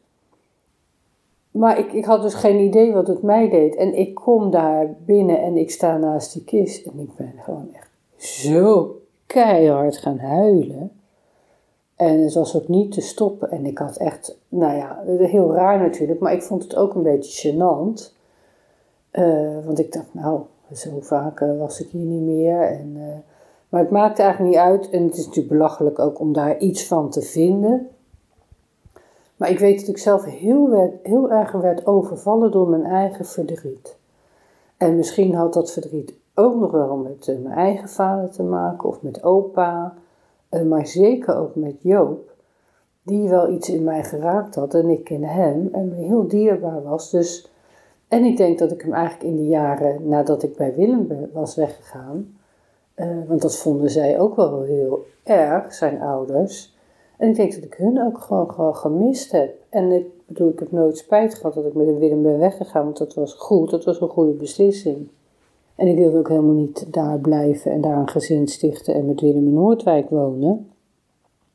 Maar 1.52 1.80
ik, 1.80 1.94
ik 1.94 2.06
had 2.06 2.22
dus 2.22 2.34
geen 2.34 2.60
idee 2.60 2.94
wat 2.94 3.08
het 3.08 3.22
mij 3.22 3.50
deed. 3.50 3.76
En 3.76 3.98
ik 3.98 4.16
kom 4.16 4.52
daar 4.52 4.96
binnen 5.06 5.42
en 5.42 5.58
ik 5.58 5.72
sta 5.72 5.98
naast 5.98 6.34
die 6.34 6.44
kist. 6.44 6.86
En 6.86 7.00
ik 7.00 7.16
ben 7.16 7.34
gewoon 7.44 7.70
echt 7.74 7.90
zo 8.26 8.96
keihard 9.26 9.98
gaan 9.98 10.18
huilen. 10.18 10.92
En 11.96 12.24
het 12.24 12.34
was 12.34 12.56
ook 12.56 12.68
niet 12.68 12.92
te 12.92 13.02
stoppen. 13.02 13.52
En 13.52 13.66
ik 13.66 13.78
had 13.78 13.98
echt, 13.98 14.38
nou 14.50 14.78
ja, 14.78 15.04
heel 15.06 15.54
raar 15.54 15.80
natuurlijk. 15.80 16.20
Maar 16.20 16.34
ik 16.34 16.44
vond 16.44 16.64
het 16.64 16.76
ook 16.76 16.96
een 16.96 17.04
beetje 17.04 17.52
gênant. 17.52 18.18
Uh, 19.12 19.66
want 19.66 19.80
ik 19.80 19.94
dacht, 19.94 20.14
nou, 20.14 20.42
zo 20.74 20.90
vaak 21.00 21.40
uh, 21.40 21.60
was 21.60 21.82
ik 21.82 21.88
hier 21.90 22.06
niet 22.06 22.22
meer. 22.22 22.62
En... 22.62 22.94
Uh, 22.98 23.04
maar 23.70 23.82
het 23.82 23.90
maakt 23.90 24.20
eigenlijk 24.20 24.52
niet 24.52 24.64
uit. 24.64 24.90
En 24.90 25.04
het 25.04 25.18
is 25.18 25.26
natuurlijk 25.26 25.54
belachelijk 25.54 26.00
ook 26.00 26.20
om 26.20 26.34
daar 26.34 26.58
iets 26.58 26.88
van 26.88 27.10
te 27.10 27.22
vinden. 27.22 27.90
Maar 29.36 29.50
ik 29.50 29.60
weet 29.60 29.80
dat 29.80 29.88
ik 29.88 29.98
zelf 29.98 30.24
heel, 30.24 30.70
werd, 30.70 30.94
heel 31.04 31.32
erg 31.32 31.52
werd 31.52 31.86
overvallen 31.86 32.52
door 32.52 32.70
mijn 32.70 32.86
eigen 32.86 33.26
verdriet. 33.26 33.98
En 34.78 34.96
misschien 34.96 35.36
had 35.36 35.54
dat 35.54 35.72
verdriet 35.72 36.14
ook 36.36 36.56
nog 36.56 36.72
wel 36.72 36.96
met 36.96 37.28
uh, 37.28 37.40
mijn 37.40 37.56
eigen 37.56 37.90
vader 37.90 38.30
te 38.30 38.44
maken 38.44 38.90
of 38.90 39.02
met 39.02 39.24
opa. 39.24 39.94
Uh, 40.52 40.62
maar 40.62 40.88
zeker 40.88 41.36
ook 41.36 41.56
met 41.56 41.76
Joop. 41.80 42.32
Die 43.04 43.30
wel 43.30 43.50
iets 43.50 43.70
in 43.70 43.84
mij 43.84 44.04
geraakt 44.04 44.56
had 44.56 44.74
en 44.74 44.90
ik 44.90 45.10
in 45.10 45.24
hem. 45.24 45.70
En 45.72 45.90
me 45.90 45.96
heel 45.96 46.28
dierbaar 46.28 46.84
was. 46.84 47.10
Dus, 47.10 47.52
en 48.08 48.24
ik 48.24 48.38
denk 48.38 48.60
dat 48.60 48.72
ik 48.72 48.82
hem 48.82 48.94
eigenlijk 48.94 49.24
in 49.24 49.36
de 49.36 49.48
jaren 49.48 50.08
nadat 50.08 50.44
ik 50.44 50.56
bij 50.56 50.76
Willem 50.76 51.30
was 51.34 51.56
weggegaan 51.56 52.39
uh, 53.00 53.28
want 53.28 53.42
dat 53.42 53.58
vonden 53.58 53.90
zij 53.90 54.20
ook 54.20 54.36
wel 54.36 54.62
heel 54.62 55.06
erg, 55.24 55.74
zijn 55.74 56.02
ouders. 56.02 56.78
En 57.18 57.30
ik 57.30 57.36
denk 57.36 57.54
dat 57.54 57.64
ik 57.64 57.74
hun 57.74 58.02
ook 58.02 58.18
gewoon, 58.22 58.76
gemist 58.76 59.32
heb. 59.32 59.56
En 59.70 59.92
ik 59.92 60.06
bedoel, 60.26 60.50
ik 60.50 60.60
heb 60.60 60.72
nooit 60.72 60.98
spijt 60.98 61.36
gehad 61.36 61.54
dat 61.54 61.66
ik 61.66 61.74
met 61.74 61.98
Willem 61.98 62.22
ben 62.22 62.40
weggegaan, 62.40 62.84
want 62.84 62.98
dat 62.98 63.14
was 63.14 63.34
goed, 63.34 63.70
dat 63.70 63.86
was 63.86 64.02
een 64.02 64.10
goede 64.10 64.32
beslissing. 64.32 65.08
En 65.76 65.88
ik 65.88 65.98
wilde 65.98 66.18
ook 66.18 66.30
helemaal 66.30 66.54
niet 66.54 66.94
daar 66.94 67.20
blijven 67.20 67.72
en 67.72 67.82
daar 67.82 67.98
een 67.98 68.10
gezin 68.10 68.48
stichten 68.48 68.94
en 68.94 69.06
met 69.06 69.22
Willem 69.22 69.48
in 69.48 69.54
Noordwijk 69.54 70.10
wonen. 70.10 70.70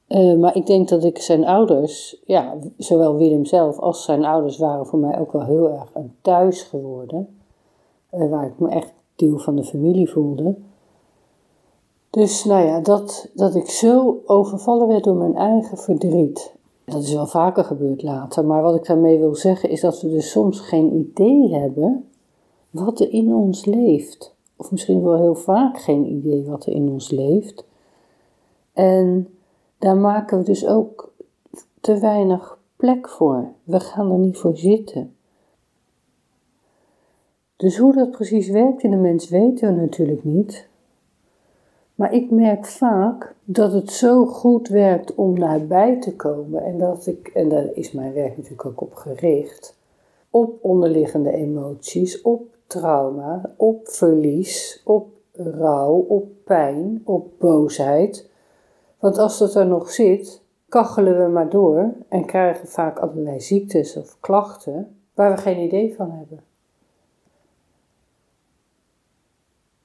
Uh, 0.08 0.38
maar 0.38 0.56
ik 0.56 0.66
denk 0.66 0.88
dat 0.88 1.04
ik 1.04 1.18
zijn 1.18 1.44
ouders, 1.44 2.22
ja, 2.24 2.54
zowel 2.78 3.16
Willem 3.16 3.44
zelf 3.44 3.78
als 3.78 4.04
zijn 4.04 4.24
ouders 4.24 4.58
waren 4.58 4.86
voor 4.86 4.98
mij 4.98 5.18
ook 5.18 5.32
wel 5.32 5.44
heel 5.44 5.70
erg 5.70 5.90
een 5.94 6.12
thuis 6.20 6.62
geworden. 6.62 7.38
Uh, 8.12 8.30
waar 8.30 8.46
ik 8.46 8.58
me 8.58 8.68
echt 8.68 8.92
deel 9.16 9.38
van 9.38 9.56
de 9.56 9.64
familie 9.64 10.10
voelde. 10.10 10.54
Dus 12.14 12.44
nou 12.44 12.66
ja, 12.66 12.80
dat, 12.80 13.30
dat 13.34 13.54
ik 13.54 13.70
zo 13.70 14.20
overvallen 14.24 14.88
werd 14.88 15.04
door 15.04 15.16
mijn 15.16 15.36
eigen 15.36 15.78
verdriet. 15.78 16.54
Dat 16.84 17.02
is 17.02 17.12
wel 17.12 17.26
vaker 17.26 17.64
gebeurd 17.64 18.02
later, 18.02 18.44
maar 18.44 18.62
wat 18.62 18.74
ik 18.74 18.86
daarmee 18.86 19.18
wil 19.18 19.34
zeggen 19.34 19.70
is 19.70 19.80
dat 19.80 20.00
we 20.00 20.10
dus 20.10 20.30
soms 20.30 20.60
geen 20.60 20.92
idee 20.92 21.54
hebben 21.54 22.08
wat 22.70 23.00
er 23.00 23.12
in 23.12 23.34
ons 23.34 23.64
leeft. 23.64 24.34
Of 24.56 24.70
misschien 24.70 25.02
wel 25.02 25.16
heel 25.16 25.34
vaak 25.34 25.78
geen 25.78 26.06
idee 26.06 26.44
wat 26.44 26.66
er 26.66 26.72
in 26.72 26.88
ons 26.88 27.10
leeft. 27.10 27.64
En 28.72 29.28
daar 29.78 29.96
maken 29.96 30.38
we 30.38 30.44
dus 30.44 30.66
ook 30.66 31.12
te 31.80 31.98
weinig 31.98 32.58
plek 32.76 33.08
voor. 33.08 33.52
We 33.64 33.80
gaan 33.80 34.10
er 34.10 34.18
niet 34.18 34.38
voor 34.38 34.56
zitten. 34.56 35.14
Dus 37.56 37.78
hoe 37.78 37.94
dat 37.94 38.10
precies 38.10 38.48
werkt 38.48 38.82
in 38.82 38.90
de 38.90 38.96
mens 38.96 39.28
weten 39.28 39.74
we 39.74 39.80
natuurlijk 39.80 40.24
niet. 40.24 40.68
Maar 41.94 42.12
ik 42.12 42.30
merk 42.30 42.66
vaak 42.66 43.34
dat 43.44 43.72
het 43.72 43.90
zo 43.90 44.26
goed 44.26 44.68
werkt 44.68 45.14
om 45.14 45.38
daarbij 45.38 46.00
te 46.00 46.16
komen. 46.16 46.62
En 46.62 46.78
dat 46.78 47.06
ik, 47.06 47.28
en 47.28 47.48
daar 47.48 47.68
is 47.72 47.92
mijn 47.92 48.12
werk 48.12 48.36
natuurlijk 48.36 48.66
ook 48.66 48.80
op 48.80 48.94
gericht, 48.94 49.78
op 50.30 50.58
onderliggende 50.64 51.32
emoties, 51.32 52.22
op 52.22 52.42
trauma, 52.66 53.54
op 53.56 53.88
verlies, 53.88 54.82
op 54.84 55.08
rouw, 55.32 55.94
op 55.94 56.28
pijn, 56.44 57.02
op 57.04 57.32
boosheid. 57.38 58.30
Want 58.98 59.18
als 59.18 59.38
dat 59.38 59.54
er 59.54 59.66
nog 59.66 59.90
zit, 59.90 60.42
kachelen 60.68 61.24
we 61.24 61.32
maar 61.32 61.50
door 61.50 61.92
en 62.08 62.24
krijgen 62.24 62.68
vaak 62.68 62.98
allerlei 62.98 63.40
ziektes 63.40 63.96
of 63.96 64.16
klachten 64.20 64.96
waar 65.14 65.34
we 65.34 65.40
geen 65.40 65.58
idee 65.58 65.94
van 65.94 66.10
hebben. 66.10 66.53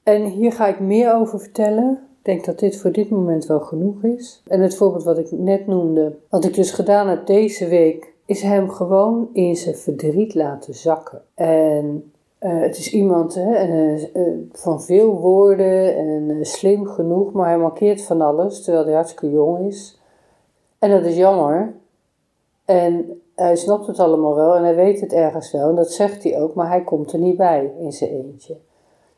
En 0.10 0.24
hier 0.24 0.52
ga 0.52 0.68
ik 0.68 0.80
meer 0.80 1.14
over 1.14 1.40
vertellen. 1.40 1.92
Ik 1.92 2.26
denk 2.26 2.46
dat 2.46 2.60
dit 2.60 2.78
voor 2.78 2.92
dit 2.92 3.10
moment 3.10 3.46
wel 3.46 3.60
genoeg 3.60 4.04
is. 4.04 4.44
En 4.48 4.62
het 4.62 4.76
voorbeeld 4.76 5.04
wat 5.04 5.18
ik 5.18 5.32
net 5.32 5.68
noemde, 5.68 6.16
wat 6.30 6.46
ik 6.46 6.54
dus 6.54 6.72
gedaan 6.72 7.08
heb 7.08 7.26
deze 7.26 7.68
week, 7.68 8.14
is 8.26 8.42
hem 8.42 8.70
gewoon 8.70 9.30
in 9.34 9.56
zijn 9.56 9.76
verdriet 9.76 10.36
laten 10.36 10.74
zakken. 10.74 11.22
En 11.34 12.12
uh, 12.42 12.62
het 12.62 12.78
is 12.78 12.94
iemand 12.94 13.36
hè, 13.36 13.68
uh, 13.68 14.04
uh, 14.16 14.38
van 14.52 14.82
veel 14.82 15.20
woorden 15.20 15.96
en 15.96 16.46
slim 16.46 16.86
genoeg, 16.86 17.32
maar 17.32 17.48
hij 17.48 17.58
markeert 17.58 18.02
van 18.02 18.22
alles 18.22 18.64
terwijl 18.64 18.86
hij 18.86 18.94
hartstikke 18.94 19.30
jong 19.30 19.68
is. 19.68 20.00
En 20.80 20.90
dat 20.90 21.06
is 21.06 21.16
jammer. 21.16 21.74
En 22.66 23.22
hij 23.36 23.56
snapt 23.56 23.88
het 23.88 24.00
allemaal 24.00 24.36
wel 24.36 24.56
en 24.56 24.64
hij 24.64 24.76
weet 24.76 25.00
het 25.00 25.14
ergens 25.14 25.52
wel 25.52 25.70
en 25.70 25.76
dat 25.76 25.92
zegt 25.92 26.24
hij 26.24 26.42
ook, 26.42 26.54
maar 26.54 26.70
hij 26.70 26.84
komt 26.84 27.14
er 27.14 27.20
niet 27.20 27.38
bij 27.38 27.72
in 27.80 27.92
zijn 27.92 28.10
eentje. 28.10 28.58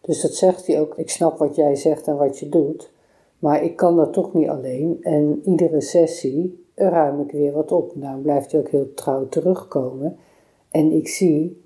Dus 0.02 0.22
dat 0.22 0.34
zegt 0.34 0.68
hij 0.68 0.80
ook. 0.80 0.94
Ik 0.98 1.10
snap 1.10 1.38
wat 1.38 1.56
jij 1.56 1.76
zegt 1.76 2.08
en 2.08 2.18
wat 2.18 2.40
je 2.40 2.50
doet. 2.50 2.92
Maar 3.40 3.64
ik 3.64 3.76
kan 3.76 3.96
dat 3.96 4.14
toch 4.14 4.34
niet 4.34 4.50
alleen. 4.50 4.98
En 5.02 5.42
iedere 5.46 5.82
sessie 5.82 6.66
ruim 6.76 7.22
ik 7.22 7.32
weer 7.32 7.52
wat 7.52 7.72
op. 7.72 7.96
Nou 7.96 8.22
blijft 8.22 8.52
hij 8.52 8.62
ook 8.62 8.70
heel 8.70 8.94
trouw 8.94 9.28
terugkomen. 9.28 10.18
En 10.70 10.92
ik 10.92 11.08
zie 11.08 11.62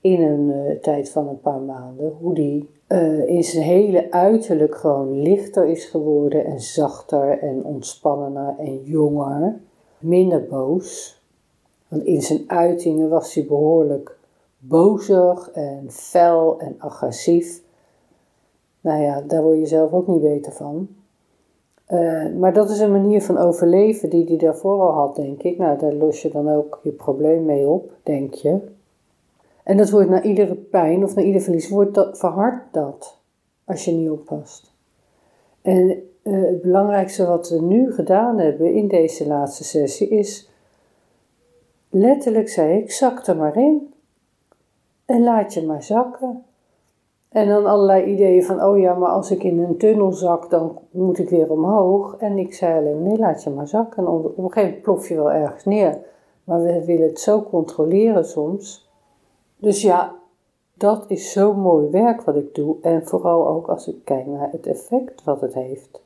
in 0.00 0.22
een 0.22 0.48
uh, 0.48 0.78
tijd 0.80 1.10
van 1.10 1.28
een 1.28 1.40
paar 1.40 1.60
maanden 1.60 2.12
hoe 2.20 2.34
die 2.34 2.68
uh, 2.88 3.28
in 3.28 3.44
zijn 3.44 3.64
hele 3.64 4.10
uiterlijk 4.10 4.74
gewoon 4.74 5.22
lichter 5.22 5.66
is 5.66 5.84
geworden 5.84 6.44
en 6.44 6.60
zachter 6.60 7.38
en 7.38 7.64
ontspannener 7.64 8.54
en 8.58 8.82
jonger. 8.82 9.60
Minder 9.98 10.46
boos. 10.46 11.22
Want 11.88 12.04
in 12.04 12.22
zijn 12.22 12.44
uitingen 12.46 13.08
was 13.08 13.34
hij 13.34 13.46
behoorlijk 13.46 14.18
bozig 14.58 15.50
en 15.50 15.86
fel 15.90 16.58
en 16.58 16.74
agressief. 16.78 17.62
Nou 18.80 19.02
ja, 19.02 19.20
daar 19.20 19.42
word 19.42 19.58
je 19.58 19.66
zelf 19.66 19.92
ook 19.92 20.06
niet 20.06 20.20
beter 20.20 20.52
van. 20.52 20.88
Uh, 21.90 22.32
maar 22.34 22.52
dat 22.52 22.70
is 22.70 22.80
een 22.80 22.92
manier 22.92 23.22
van 23.22 23.38
overleven 23.38 24.10
die 24.10 24.24
hij 24.24 24.36
daarvoor 24.36 24.80
al 24.80 24.92
had, 24.92 25.16
denk 25.16 25.42
ik. 25.42 25.58
Nou, 25.58 25.78
daar 25.78 25.92
los 25.92 26.22
je 26.22 26.30
dan 26.30 26.48
ook 26.48 26.80
je 26.82 26.90
probleem 26.90 27.44
mee 27.44 27.68
op, 27.68 27.92
denk 28.02 28.34
je. 28.34 28.60
En 29.62 29.76
dat 29.76 29.90
wordt 29.90 30.08
na 30.08 30.22
iedere 30.22 30.54
pijn 30.54 31.04
of 31.04 31.14
na 31.14 31.22
ieder 31.22 31.40
verlies, 31.40 31.68
wordt 31.68 31.94
dat, 31.94 32.20
dat, 32.70 33.18
als 33.64 33.84
je 33.84 33.92
niet 33.92 34.10
oppast. 34.10 34.72
En 35.62 36.02
uh, 36.22 36.44
het 36.44 36.62
belangrijkste 36.62 37.26
wat 37.26 37.48
we 37.48 37.60
nu 37.60 37.92
gedaan 37.92 38.38
hebben 38.38 38.74
in 38.74 38.88
deze 38.88 39.26
laatste 39.26 39.64
sessie 39.64 40.08
is, 40.08 40.50
letterlijk 41.90 42.48
zei 42.48 42.78
ik, 42.78 42.90
zak 42.90 43.26
er 43.26 43.36
maar 43.36 43.56
in. 43.56 43.92
En 45.04 45.22
laat 45.22 45.54
je 45.54 45.62
maar 45.62 45.82
zakken. 45.82 46.44
En 47.28 47.48
dan 47.48 47.66
allerlei 47.66 48.04
ideeën 48.04 48.44
van, 48.44 48.62
oh 48.62 48.78
ja, 48.78 48.94
maar 48.94 49.10
als 49.10 49.30
ik 49.30 49.42
in 49.42 49.58
een 49.58 49.76
tunnel 49.76 50.12
zak, 50.12 50.50
dan 50.50 50.78
moet 50.90 51.18
ik 51.18 51.28
weer 51.28 51.50
omhoog. 51.50 52.16
En 52.16 52.38
ik 52.38 52.54
zei 52.54 52.78
alleen, 52.78 53.02
nee, 53.02 53.18
laat 53.18 53.42
je 53.42 53.50
maar 53.50 53.68
zakken. 53.68 54.02
En 54.02 54.08
op 54.08 54.24
een 54.24 54.32
gegeven 54.32 54.62
moment 54.62 54.82
plof 54.82 55.08
je 55.08 55.14
wel 55.14 55.32
ergens 55.32 55.64
neer. 55.64 55.98
Maar 56.44 56.62
we 56.62 56.84
willen 56.84 57.08
het 57.08 57.20
zo 57.20 57.42
controleren 57.42 58.24
soms. 58.24 58.90
Dus 59.56 59.82
ja, 59.82 60.14
dat 60.74 61.04
is 61.08 61.32
zo 61.32 61.54
mooi 61.54 61.90
werk 61.90 62.22
wat 62.22 62.36
ik 62.36 62.54
doe. 62.54 62.76
En 62.82 63.06
vooral 63.06 63.48
ook 63.48 63.68
als 63.68 63.88
ik 63.88 64.04
kijk 64.04 64.26
naar 64.26 64.48
het 64.50 64.66
effect 64.66 65.24
wat 65.24 65.40
het 65.40 65.54
heeft. 65.54 66.00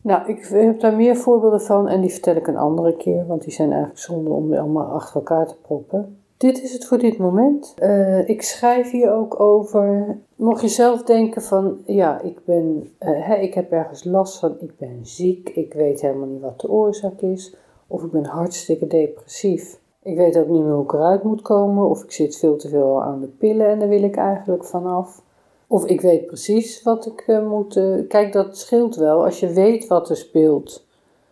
Nou, 0.00 0.28
ik 0.28 0.44
heb 0.44 0.80
daar 0.80 0.96
meer 0.96 1.16
voorbeelden 1.16 1.60
van 1.60 1.88
en 1.88 2.00
die 2.00 2.10
vertel 2.10 2.36
ik 2.36 2.46
een 2.46 2.56
andere 2.56 2.96
keer, 2.96 3.26
want 3.26 3.42
die 3.42 3.52
zijn 3.52 3.70
eigenlijk 3.70 4.00
zonde 4.00 4.30
om 4.30 4.54
allemaal 4.54 4.86
achter 4.86 5.16
elkaar 5.16 5.46
te 5.46 5.56
proppen. 5.62 6.21
Dit 6.42 6.62
is 6.62 6.72
het 6.72 6.84
voor 6.84 6.98
dit 6.98 7.18
moment. 7.18 7.74
Eh, 7.76 8.28
ik 8.28 8.42
schrijf 8.42 8.90
hier 8.90 9.12
ook 9.12 9.40
over. 9.40 10.18
Mocht 10.36 10.60
je 10.60 10.68
zelf 10.68 11.02
denken 11.02 11.42
van, 11.42 11.78
ja, 11.86 12.20
ik 12.20 12.44
ben, 12.44 12.90
uh, 13.00 13.26
hè, 13.26 13.34
ik 13.34 13.54
heb 13.54 13.72
ergens 13.72 14.04
last 14.04 14.38
van, 14.38 14.56
ik 14.60 14.76
ben 14.78 14.98
ziek, 15.02 15.48
ik 15.48 15.72
weet 15.72 16.00
helemaal 16.00 16.26
niet 16.26 16.40
wat 16.40 16.60
de 16.60 16.70
oorzaak 16.70 17.20
is, 17.20 17.56
of 17.86 18.02
ik 18.02 18.10
ben 18.10 18.24
hartstikke 18.24 18.86
depressief. 18.86 19.80
Ik 20.02 20.16
weet 20.16 20.38
ook 20.38 20.48
niet 20.48 20.62
meer 20.62 20.72
hoe 20.72 20.84
ik 20.84 20.92
eruit 20.92 21.22
moet 21.22 21.42
komen, 21.42 21.88
of 21.88 22.02
ik 22.02 22.12
zit 22.12 22.36
veel 22.36 22.56
te 22.56 22.68
veel 22.68 23.02
aan 23.02 23.20
de 23.20 23.28
pillen 23.28 23.66
en 23.66 23.78
daar 23.78 23.88
wil 23.88 24.02
ik 24.02 24.16
eigenlijk 24.16 24.64
vanaf. 24.64 25.22
Of 25.66 25.86
ik 25.86 26.00
weet 26.00 26.26
precies 26.26 26.82
wat 26.82 27.06
ik 27.06 27.24
uh, 27.26 27.48
moet. 27.48 27.80
kijk, 28.08 28.32
dat 28.32 28.58
scheelt 28.58 28.96
wel. 28.96 29.24
Als 29.24 29.40
je 29.40 29.52
weet 29.52 29.86
wat 29.86 30.10
er 30.10 30.16
speelt, 30.16 30.86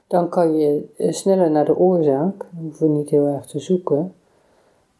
dan 0.06 0.28
kan 0.28 0.58
je 0.58 0.84
sneller 0.96 1.50
naar 1.50 1.64
de 1.64 1.78
oorzaak. 1.78 2.34
Dan 2.38 2.62
hoeven 2.62 2.86
we 2.86 2.98
niet 2.98 3.10
heel 3.10 3.26
erg 3.26 3.46
te 3.46 3.58
zoeken. 3.58 4.14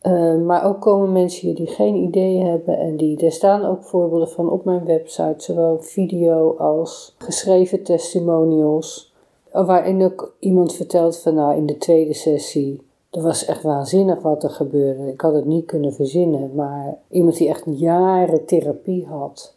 Uh, 0.03 0.37
maar 0.37 0.65
ook 0.65 0.81
komen 0.81 1.13
mensen 1.13 1.47
hier 1.47 1.57
die 1.57 1.67
geen 1.67 1.95
idee 1.95 2.39
hebben 2.39 2.79
en 2.79 2.97
die, 2.97 3.25
er 3.25 3.33
staan 3.33 3.65
ook 3.65 3.83
voorbeelden 3.83 4.29
van 4.29 4.51
op 4.51 4.65
mijn 4.65 4.85
website, 4.85 5.35
zowel 5.37 5.79
video 5.81 6.57
als 6.57 7.15
geschreven 7.19 7.83
testimonials, 7.83 9.15
waarin 9.53 10.05
ook 10.05 10.35
iemand 10.39 10.75
vertelt 10.75 11.19
van 11.19 11.35
nou 11.35 11.57
in 11.57 11.67
de 11.67 11.77
tweede 11.77 12.15
sessie, 12.15 12.81
dat 13.11 13.23
was 13.23 13.45
echt 13.45 13.63
waanzinnig 13.63 14.23
wat 14.23 14.43
er 14.43 14.51
gebeurde. 14.51 15.13
Ik 15.13 15.21
had 15.21 15.35
het 15.35 15.45
niet 15.45 15.67
kunnen 15.67 15.93
verzinnen, 15.93 16.55
maar 16.55 16.99
iemand 17.09 17.37
die 17.37 17.49
echt 17.49 17.65
jaren 17.67 18.47
therapie 18.47 19.07
had, 19.07 19.57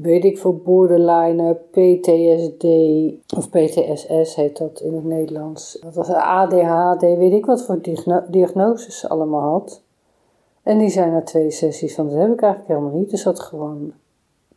weet 0.00 0.24
ik 0.24 0.38
voor 0.38 0.56
borderline, 0.56 1.54
PTSD 1.70 2.64
of 3.36 3.50
PTSS 3.50 4.34
heet 4.34 4.58
dat 4.58 4.80
in 4.80 4.94
het 4.94 5.04
Nederlands. 5.04 5.78
Dat 5.80 5.94
was 5.94 6.08
ADHD, 6.08 7.00
weet 7.00 7.32
ik 7.32 7.46
wat 7.46 7.62
voor 7.62 7.80
diagnoses 8.28 8.98
ze 8.98 9.08
allemaal 9.08 9.50
had. 9.50 9.82
En 10.62 10.78
die 10.78 10.88
zijn 10.88 11.12
na 11.12 11.22
twee 11.22 11.50
sessies 11.50 11.94
van, 11.94 12.08
dat 12.08 12.18
heb 12.18 12.32
ik 12.32 12.42
eigenlijk 12.42 12.72
helemaal 12.72 12.98
niet. 12.98 13.10
Dus 13.10 13.22
dat 13.22 13.40
gewoon 13.40 13.92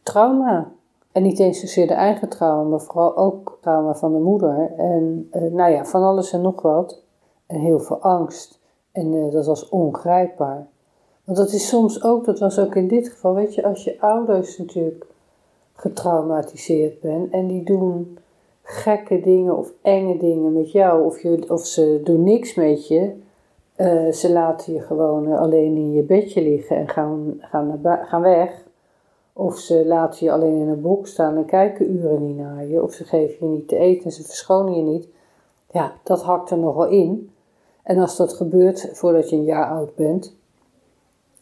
trauma. 0.03 0.71
En 1.11 1.23
niet 1.23 1.39
eens 1.39 1.59
zozeer 1.59 1.87
de 1.87 1.93
eigen 1.93 2.29
trauma, 2.29 2.69
maar 2.69 2.81
vooral 2.81 3.17
ook 3.17 3.57
trauma 3.61 3.95
van 3.95 4.13
de 4.13 4.19
moeder. 4.19 4.71
En 4.77 5.29
uh, 5.33 5.51
nou 5.51 5.71
ja, 5.71 5.85
van 5.85 6.03
alles 6.03 6.33
en 6.33 6.41
nog 6.41 6.61
wat. 6.61 7.01
En 7.45 7.59
heel 7.59 7.79
veel 7.79 8.01
angst. 8.01 8.59
En 8.91 9.13
uh, 9.13 9.31
dat 9.31 9.45
was 9.45 9.69
ongrijpbaar. 9.69 10.67
Want 11.23 11.37
dat 11.37 11.51
is 11.51 11.67
soms 11.67 12.03
ook, 12.03 12.25
dat 12.25 12.39
was 12.39 12.59
ook 12.59 12.75
in 12.75 12.87
dit 12.87 13.09
geval, 13.09 13.33
weet 13.33 13.55
je, 13.55 13.63
als 13.63 13.83
je 13.83 14.01
ouders 14.01 14.57
natuurlijk 14.57 15.05
getraumatiseerd 15.75 16.99
bent 16.99 17.31
en 17.31 17.47
die 17.47 17.63
doen 17.63 18.17
gekke 18.61 19.19
dingen 19.19 19.57
of 19.57 19.71
enge 19.81 20.17
dingen 20.17 20.53
met 20.53 20.71
jou, 20.71 21.05
of, 21.05 21.21
je, 21.21 21.45
of 21.47 21.65
ze 21.65 22.01
doen 22.03 22.23
niks 22.23 22.53
met 22.53 22.87
je. 22.87 23.13
Uh, 23.77 24.11
ze 24.11 24.31
laten 24.31 24.73
je 24.73 24.81
gewoon 24.81 25.31
eh, 25.31 25.39
alleen 25.39 25.75
in 25.75 25.93
je 25.93 26.01
bedje 26.01 26.41
liggen 26.41 26.77
en 26.77 26.87
gaan, 26.87 27.35
gaan, 27.39 27.79
gaan 27.83 28.21
weg. 28.21 28.63
Of 29.33 29.57
ze 29.57 29.85
laten 29.85 30.25
je 30.25 30.31
alleen 30.31 30.61
in 30.61 30.67
een 30.67 30.81
box 30.81 31.11
staan 31.11 31.37
en 31.37 31.45
kijken 31.45 31.91
uren 31.91 32.25
niet 32.25 32.37
naar 32.37 32.65
je. 32.65 32.83
Of 32.83 32.93
ze 32.93 33.03
geven 33.03 33.47
je 33.47 33.55
niet 33.55 33.67
te 33.67 33.77
eten 33.77 34.05
en 34.05 34.11
ze 34.11 34.23
verschonen 34.23 34.75
je 34.75 34.81
niet. 34.81 35.07
Ja, 35.71 35.93
dat 36.03 36.23
hakt 36.23 36.49
er 36.49 36.57
nogal 36.57 36.87
in. 36.87 37.29
En 37.83 37.97
als 37.97 38.17
dat 38.17 38.33
gebeurt 38.33 38.89
voordat 38.93 39.29
je 39.29 39.35
een 39.35 39.43
jaar 39.43 39.69
oud 39.69 39.95
bent, 39.95 40.35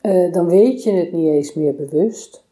uh, 0.02 0.34
dan 0.34 0.46
weet 0.46 0.84
je 0.84 0.92
het 0.92 1.12
niet 1.12 1.28
eens 1.28 1.54
meer 1.54 1.76
bewust. 1.76 2.43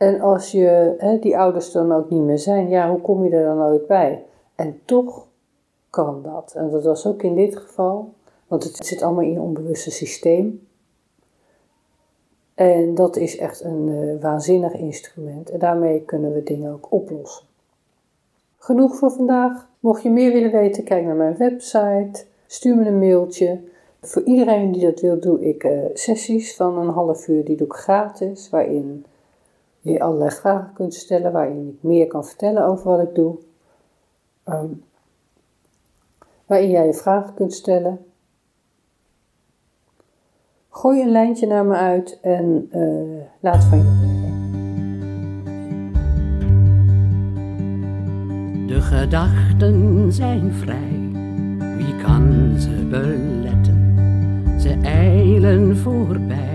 En 0.00 0.20
als 0.20 0.52
je 0.52 0.94
hè, 0.98 1.18
die 1.18 1.38
ouders 1.38 1.72
dan 1.72 1.92
ook 1.92 2.10
niet 2.10 2.22
meer 2.22 2.38
zijn, 2.38 2.68
ja, 2.68 2.90
hoe 2.90 3.00
kom 3.00 3.24
je 3.24 3.30
er 3.30 3.44
dan 3.44 3.62
ooit 3.62 3.86
bij? 3.86 4.24
En 4.54 4.80
toch 4.84 5.26
kan 5.90 6.22
dat. 6.22 6.52
En 6.56 6.70
dat 6.70 6.84
was 6.84 7.06
ook 7.06 7.22
in 7.22 7.34
dit 7.34 7.56
geval, 7.56 8.12
want 8.46 8.64
het 8.64 8.86
zit 8.86 9.02
allemaal 9.02 9.24
in 9.24 9.32
je 9.32 9.40
onbewuste 9.40 9.90
systeem. 9.90 10.66
En 12.54 12.94
dat 12.94 13.16
is 13.16 13.38
echt 13.38 13.64
een 13.64 13.88
uh, 13.88 14.22
waanzinnig 14.22 14.72
instrument. 14.72 15.50
En 15.50 15.58
daarmee 15.58 16.02
kunnen 16.02 16.32
we 16.32 16.42
dingen 16.42 16.72
ook 16.72 16.92
oplossen. 16.92 17.46
Genoeg 18.58 18.96
voor 18.96 19.10
vandaag. 19.10 19.68
Mocht 19.80 20.02
je 20.02 20.10
meer 20.10 20.32
willen 20.32 20.52
weten, 20.52 20.84
kijk 20.84 21.04
naar 21.04 21.16
mijn 21.16 21.36
website. 21.36 22.24
Stuur 22.46 22.76
me 22.76 22.86
een 22.86 22.98
mailtje. 22.98 23.60
Voor 24.00 24.22
iedereen 24.22 24.72
die 24.72 24.84
dat 24.84 25.00
wil, 25.00 25.20
doe 25.20 25.40
ik 25.40 25.64
uh, 25.64 25.84
sessies 25.94 26.56
van 26.56 26.78
een 26.78 26.88
half 26.88 27.28
uur. 27.28 27.44
Die 27.44 27.56
doe 27.56 27.66
ik 27.66 27.72
gratis, 27.72 28.50
waarin 28.50 29.04
je 29.80 30.00
allerlei 30.00 30.30
vragen 30.30 30.72
kunt 30.72 30.94
stellen 30.94 31.32
waarin 31.32 31.68
ik 31.68 31.88
meer 31.88 32.06
kan 32.06 32.24
vertellen 32.24 32.64
over 32.64 32.90
wat 32.90 33.08
ik 33.08 33.14
doe. 33.14 33.38
Um, 34.44 34.84
waarin 36.46 36.70
jij 36.70 36.86
je 36.86 36.94
vragen 36.94 37.34
kunt 37.34 37.52
stellen. 37.52 37.98
Gooi 40.70 41.02
een 41.02 41.10
lijntje 41.10 41.46
naar 41.46 41.64
me 41.64 41.74
uit 41.74 42.18
en 42.20 42.68
uh, 42.74 43.22
laat 43.40 43.64
van 43.64 43.78
je 43.78 44.18
De 48.66 48.80
gedachten 48.80 50.12
zijn 50.12 50.52
vrij, 50.52 51.10
wie 51.76 51.96
kan 52.02 52.54
ze 52.58 52.86
beletten? 52.90 53.94
Ze 54.60 54.78
eilen 54.82 55.76
voorbij 55.76 56.49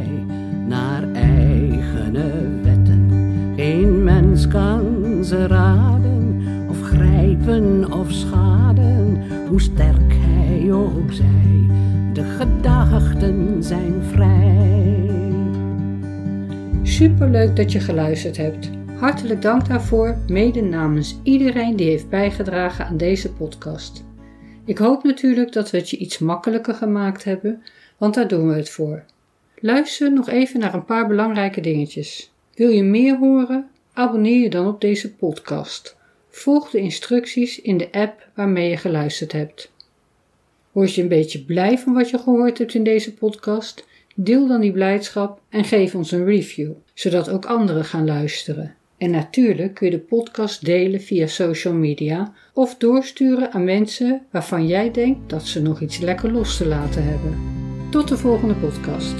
ze 5.26 5.48
raden, 5.48 6.44
of 6.70 6.82
grijpen 6.82 7.92
of 7.92 8.12
schaden, 8.12 9.24
hoe 9.48 9.62
sterk 9.62 10.14
hij 10.14 10.72
ook 10.72 11.12
zij. 11.12 11.68
De 12.14 12.24
gedachten 12.24 13.64
zijn 13.64 14.04
vrij. 14.04 15.10
Superleuk 16.84 17.56
dat 17.56 17.72
je 17.72 17.80
geluisterd 17.80 18.38
hebt. 18.38 18.70
Hartelijk 18.96 19.42
dank 19.42 19.68
daarvoor, 19.68 20.18
mede 20.28 20.62
namens 20.62 21.20
iedereen 21.24 21.76
die 21.76 21.90
heeft 21.90 22.10
bijgedragen 22.10 22.86
aan 22.86 22.98
deze 22.98 23.34
podcast. 23.34 24.04
Ik 24.66 24.78
hoop 24.78 25.04
natuurlijk 25.04 25.54
dat 25.54 25.72
we 25.72 25.78
het 25.78 25.90
je 25.90 25.98
iets 25.98 26.20
makkelijker 26.20 26.74
gemaakt 26.74 27.24
hebben, 27.24 27.64
want 27.98 28.14
daar 28.14 28.28
doen 28.28 28.48
we 28.48 28.56
het 28.56 28.70
voor. 28.70 29.04
Luister 29.60 30.14
nog 30.14 30.30
even 30.30 30.60
naar 30.60 30.74
een 30.74 30.86
paar 30.86 31.08
belangrijke 31.08 31.62
dingetjes. 31.62 32.34
Wil 32.56 32.70
je 32.70 32.84
meer 32.84 33.18
horen? 33.18 33.70
Abonneer 33.98 34.42
je 34.42 34.50
dan 34.50 34.68
op 34.68 34.82
deze 34.82 35.16
podcast. 35.16 35.98
Volg 36.30 36.70
de 36.70 36.80
instructies 36.80 37.62
in 37.62 37.78
de 37.78 37.92
app 37.92 38.28
waarmee 38.34 38.70
je 38.70 38.78
geluisterd 38.78 39.32
hebt. 39.32 39.72
Word 40.72 40.94
je 40.94 41.02
een 41.02 41.08
beetje 41.08 41.44
blij 41.44 41.78
van 41.78 41.94
wat 41.94 42.10
je 42.10 42.18
gehoord 42.18 42.58
hebt 42.58 42.74
in 42.74 42.84
deze 42.84 43.14
podcast? 43.14 43.88
Deel 44.16 44.48
dan 44.48 44.62
die 44.62 44.72
blijdschap 44.72 45.42
en 45.50 45.64
geef 45.64 45.96
ons 45.96 46.12
een 46.12 46.26
review, 46.26 46.72
zodat 46.94 47.30
ook 47.30 47.46
anderen 47.46 47.86
gaan 47.86 48.06
luisteren. 48.06 48.76
En 48.98 49.12
natuurlijk 49.12 49.74
kun 49.74 49.86
je 49.86 49.98
de 49.98 50.04
podcast 50.04 50.66
delen 50.66 51.02
via 51.02 51.28
social 51.28 51.74
media 51.74 52.34
of 52.54 52.76
doorsturen 52.78 53.52
aan 53.52 53.64
mensen 53.64 54.22
waarvan 54.32 54.68
jij 54.68 54.92
denkt 54.92 55.30
dat 55.30 55.44
ze 55.44 55.62
nog 55.62 55.82
iets 55.82 55.98
lekker 55.98 56.32
los 56.32 56.58
te 56.58 56.66
laten 56.66 57.04
hebben. 57.04 57.38
Tot 57.92 58.08
de 58.08 58.18
volgende 58.18 58.56
podcast. 58.56 59.16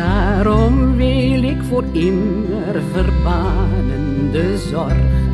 Daarom 0.00 0.96
wil 0.96 1.42
ik 1.42 1.62
voor 1.62 1.84
immer 1.92 2.82
verbanen 2.92 4.30
de 4.32 4.58
zorgen 4.70 5.28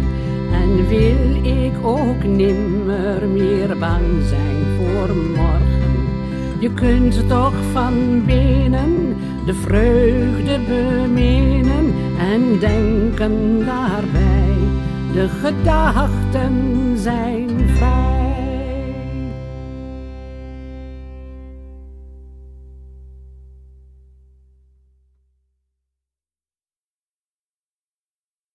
en 0.53 0.89
wil 0.89 1.53
ik 1.53 1.73
ook 1.83 2.25
nimmer 2.25 3.29
meer 3.29 3.79
bang 3.79 4.23
zijn 4.29 4.65
voor 4.77 5.17
morgen. 5.17 5.95
Je 6.59 6.73
kunt 6.73 7.29
toch 7.29 7.55
van 7.73 8.23
binnen 8.25 9.17
de 9.47 9.55
vreugde 9.55 10.61
beminnen 10.69 11.95
en 12.19 12.59
denken 12.59 13.65
daarbij, 13.65 14.57
de 15.13 15.29
gedachten 15.29 16.97
zijn 16.97 17.49
vrij. 17.75 18.16